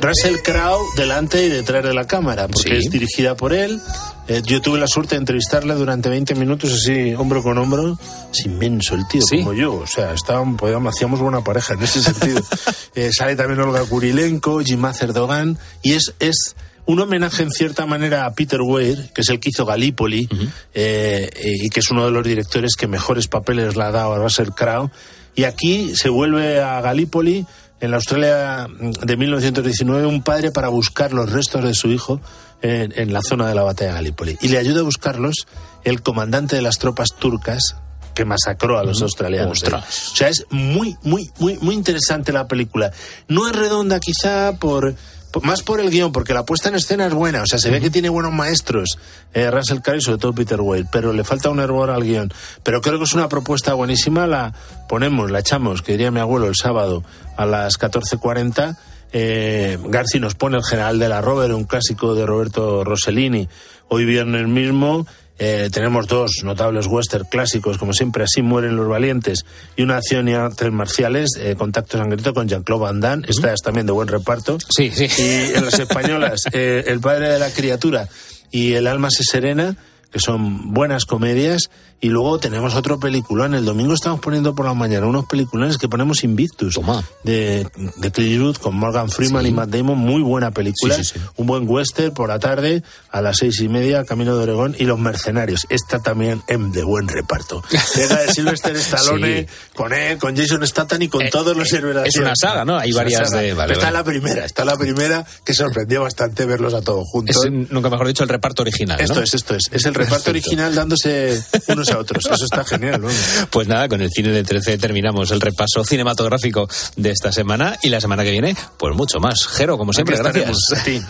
[0.00, 2.86] Russell Crowe delante y detrás de la cámara, porque Sí.
[2.86, 3.80] es dirigida por él.
[4.28, 7.98] Eh, yo tuve la suerte de entrevistarle durante 20 minutos, así, hombro con hombro.
[8.32, 9.74] Es inmenso el tío, como yo.
[9.74, 12.40] O sea, estábamos, podíamos- hacíamos buena pareja en ese sentido.
[12.96, 18.26] Eh, sale también Olga Kurilenko, Jim Erdogan, y es, es un homenaje en cierta manera
[18.26, 20.28] a Peter Weir, que es el que hizo Gallipoli,
[20.74, 21.30] eh,
[21.62, 24.48] y que es uno de los directores que mejores papeles le ha dado a Russell
[24.50, 24.90] Crowe.
[25.36, 27.46] Y aquí se vuelve a Gallipoli,
[27.80, 32.20] en la Australia de 1919, un padre para buscar los restos de su hijo
[32.62, 34.36] en, en la zona de la batalla de Gallipoli.
[34.40, 35.46] Y le ayuda a buscarlos
[35.84, 37.76] el comandante de las tropas turcas
[38.14, 39.62] que masacró a los australianos.
[39.62, 40.10] Ostras.
[40.12, 42.90] O sea, es muy, muy, muy, muy interesante la película.
[43.28, 44.94] No es redonda quizá por-
[45.42, 47.42] más por el guion, porque la puesta en escena es buena.
[47.42, 48.98] O sea, se ve que tiene buenos maestros,
[49.32, 52.32] eh, Russell Crowe y sobre todo Peter Weir, pero le falta un hervor al guion.
[52.62, 54.26] Pero creo que es una propuesta buenísima.
[54.26, 54.52] La
[54.88, 57.04] ponemos, la echamos, que diría mi abuelo, el sábado
[57.36, 58.76] a las 14.40.
[59.12, 63.48] Eh, Garci nos pone el General de la Rover, un clásico de Roberto Rossellini.
[63.88, 65.06] Hoy viernes mismo
[65.42, 70.28] eh, tenemos dos notables western clásicos, como siempre, Así mueren los valientes y una acción
[70.28, 73.24] y artes marciales, eh, Contacto sangriento con Jean-Claude Van Damme.
[73.26, 74.58] Esta es también de buen reparto.
[74.68, 75.08] Sí, sí.
[75.16, 78.06] Y en las españolas, eh, El padre de la criatura
[78.50, 79.76] y El alma se serena,
[80.12, 81.70] que son buenas comedias.
[82.02, 83.54] Y luego tenemos otro peliculón.
[83.54, 86.80] El domingo estamos poniendo por la mañana unos peliculones que ponemos Invictus.
[87.24, 89.98] De, de Clint Eastwood con Morgan Freeman y Matt Damon.
[89.98, 90.94] Muy buena película.
[90.94, 91.24] Sí, sí, sí.
[91.36, 94.74] Un buen western por la tarde a las seis y media, Camino de Oregón.
[94.78, 95.66] Y Los Mercenarios.
[95.68, 97.62] Esta también em, de buen reparto.
[98.08, 99.46] La de Sylvester Stallone, Sí.
[99.74, 102.78] con él, con Jason Statham y con todos los héroes de es una saga, ¿no?
[102.78, 103.98] Hay varias de- vale, Está vale.
[103.98, 107.36] la primera, está la primera que sorprendió bastante verlos a todos juntos.
[107.44, 108.96] Es, nunca mejor dicho, el reparto original.
[108.98, 109.04] ¿no?
[109.04, 109.64] Esto es, esto es.
[109.70, 110.30] Es el reparto Perfecto.
[110.30, 112.24] original dándose unos a otros.
[112.26, 113.08] Eso está genial, ¿no?
[113.50, 117.88] Pues nada, con el cine de 13 terminamos el repaso cinematográfico de esta semana y
[117.88, 119.46] la semana que viene, pues mucho más.
[119.46, 120.58] Jero, como siempre, gracias.
[120.76, 121.00] A ti.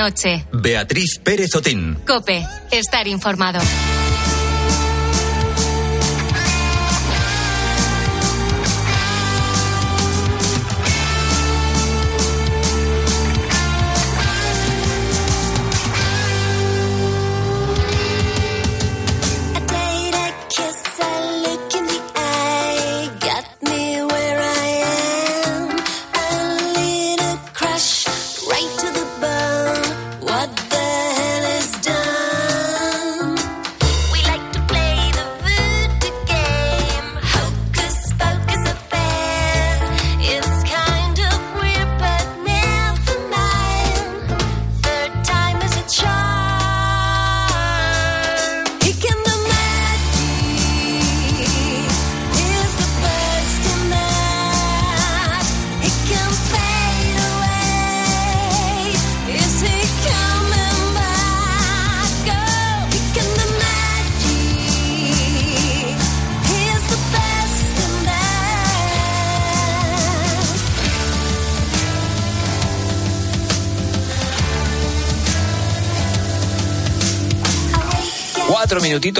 [0.00, 0.46] Noche.
[0.52, 1.96] Beatriz Pérez Otín.
[2.06, 2.46] Cope.
[2.70, 3.60] Estar informado.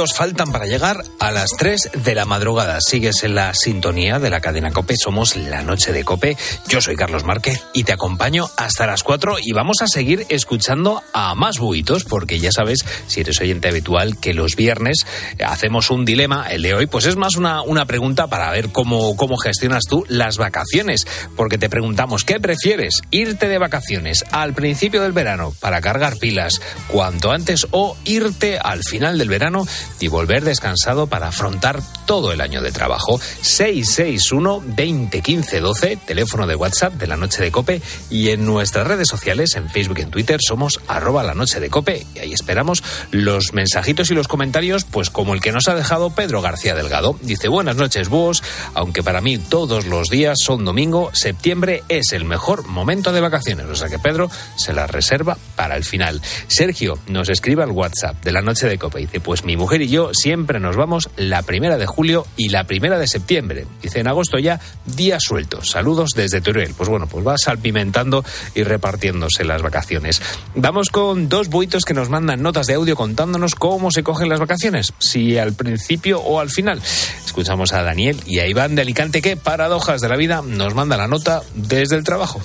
[0.07, 2.81] Faltan para llegar a las tres de la madrugada.
[2.81, 4.97] Sigues en la sintonía de la cadena Cope.
[4.97, 6.37] Somos la noche de Cope.
[6.66, 11.05] Yo soy Carlos Márquez y te acompaño hasta las cuatro y vamos a seguir escuchando
[11.12, 15.07] a más buitos porque ya sabes, si eres oyente habitual, que los viernes
[15.47, 16.49] hacemos un dilema.
[16.51, 20.05] El de hoy, pues es más una, una pregunta para ver cómo, cómo gestionas tú
[20.09, 21.07] las vacaciones.
[21.37, 23.03] Porque te preguntamos, ¿qué prefieres?
[23.12, 28.83] ¿Irte de vacaciones al principio del verano para cargar pilas cuanto antes o irte al
[28.83, 29.64] final del verano
[30.01, 33.21] y volver descansado para afrontar todo el año de trabajo.
[33.43, 39.09] 661 2015 12, teléfono de WhatsApp de la noche de Cope y en nuestras redes
[39.09, 42.83] sociales, en Facebook y en Twitter, somos arroba la noche de Cope y ahí esperamos
[43.11, 47.16] los mensajitos y los comentarios, pues como el que nos ha dejado Pedro García Delgado.
[47.23, 48.43] Dice, buenas noches, búhos,
[48.75, 53.66] aunque para mí todos los días son domingo, septiembre es el mejor momento de vacaciones,
[53.66, 56.21] o sea que Pedro se la reserva para el final.
[56.49, 59.89] Sergio nos escribe al WhatsApp de la noche de Cope Dice, pues mi mujer y
[59.89, 63.67] yo siempre nos vamos la primera de julio y la primera de septiembre.
[63.83, 65.71] Dice, en agosto ya, días sueltos.
[65.71, 66.75] Saludos desde Teruel.
[66.77, 68.25] Pues bueno, pues va salpimentando
[68.55, 70.21] y repartiéndose las vacaciones.
[70.55, 74.41] Vamos con dos buitos que nos mandan notas de audio contándonos cómo se cogen las
[74.41, 74.93] vacaciones.
[74.99, 76.81] Si al principio o al final.
[77.25, 80.97] Escuchamos a Daniel y a Iván de Alicante que, paradojas de la vida, nos manda
[80.97, 82.41] la nota desde el trabajo.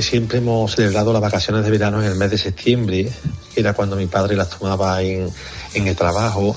[0.00, 3.10] Siempre hemos celebrado las vacaciones de verano en el mes de septiembre,
[3.52, 5.32] que era cuando mi padre las tomaba en
[5.74, 6.56] el trabajo.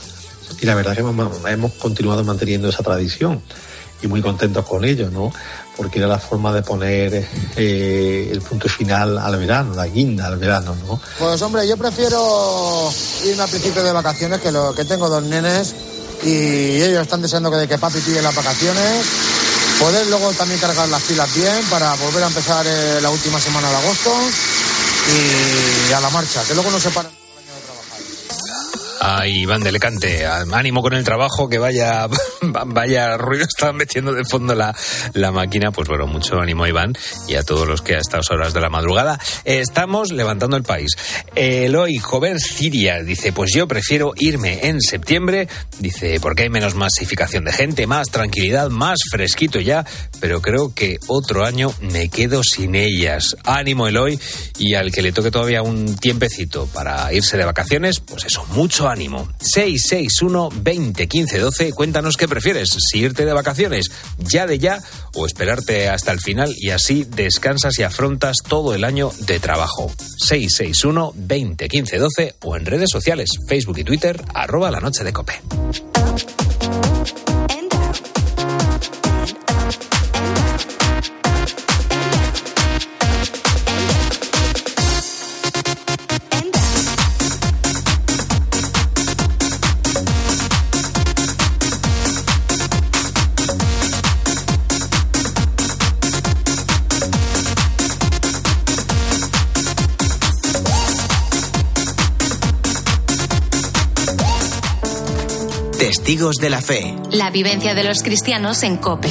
[0.64, 3.42] Y la verdad que hemos, continuado manteniendo esa tradición
[4.02, 5.30] y muy contentos con ello, ¿no?
[5.76, 10.38] Porque era la forma de poner eh, el punto final al verano, la guinda al
[10.38, 11.02] verano, ¿no?
[11.20, 12.90] Pues hombre, yo prefiero
[13.26, 15.76] irme al principio de vacaciones, que, lo, que tengo dos nenes
[16.24, 19.06] y ellos están deseando que, de que papi pille las vacaciones.
[19.80, 23.70] Poder luego también cargar las pilas bien para volver a empezar eh, la última semana
[23.70, 24.14] de agosto
[25.12, 27.23] y a la marcha, que luego no se paran.
[29.06, 30.26] A Iván de Lecante.
[30.26, 32.08] Ánimo con el trabajo, que vaya,
[32.42, 34.74] vaya ruido está metiendo de fondo la,
[35.14, 35.72] la máquina.
[35.72, 36.94] Pues bueno, mucho ánimo a Iván
[37.28, 40.92] y a todos los que a estas horas de la madrugada estamos levantando el país.
[41.36, 45.50] Eloy Jover Siria dice, pues yo prefiero irme en septiembre,
[45.80, 49.86] dice, porque hay menos masificación de gente, más tranquilidad, más fresquito ya,
[50.22, 53.36] pero creo que otro año me quedo sin ellas.
[53.44, 54.18] Ánimo Eloy
[54.58, 58.88] y al que le toque todavía un tiempecito para irse de vacaciones, pues eso, mucho
[58.88, 58.93] ánimo.
[59.40, 64.80] 661 20 15 12, cuéntanos qué prefieres, si irte de vacaciones ya de ya
[65.16, 69.92] o esperarte hasta el final y así descansas y afrontas todo el año de trabajo.
[70.18, 75.14] 661 20 15 12 o en redes sociales, Facebook y Twitter, arroba la noche de
[75.14, 75.34] cope.
[106.04, 106.94] Testigos de la Fe.
[107.14, 109.08] La vivencia de los cristianos en Cope.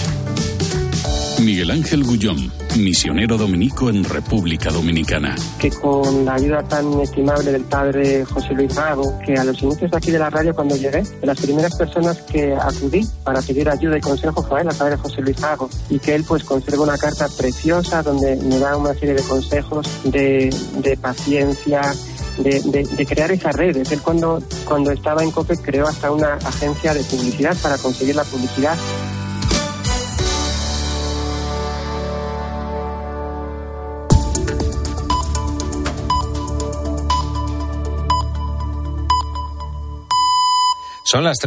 [1.40, 5.34] Miguel Ángel Gullón, misionero dominico en República Dominicana.
[5.58, 9.90] que con la ayuda tan estimable del padre José Luis Gago, que a los inicios
[9.90, 13.70] de aquí de la radio cuando llegué, de las primeras personas que acudí para pedir
[13.70, 16.82] ayuda y consejo fue él, el padre José Luis Gago, y que él pues conserva
[16.82, 21.80] una carta preciosa donde me da una serie de consejos de, de paciencia,
[22.38, 23.90] de, de- crear esas redes.
[23.92, 28.24] Él cuando, cuando estaba en COPE creó hasta una agencia de publicidad para conseguir la
[28.24, 28.76] publicidad
[41.04, 41.40] Son las tres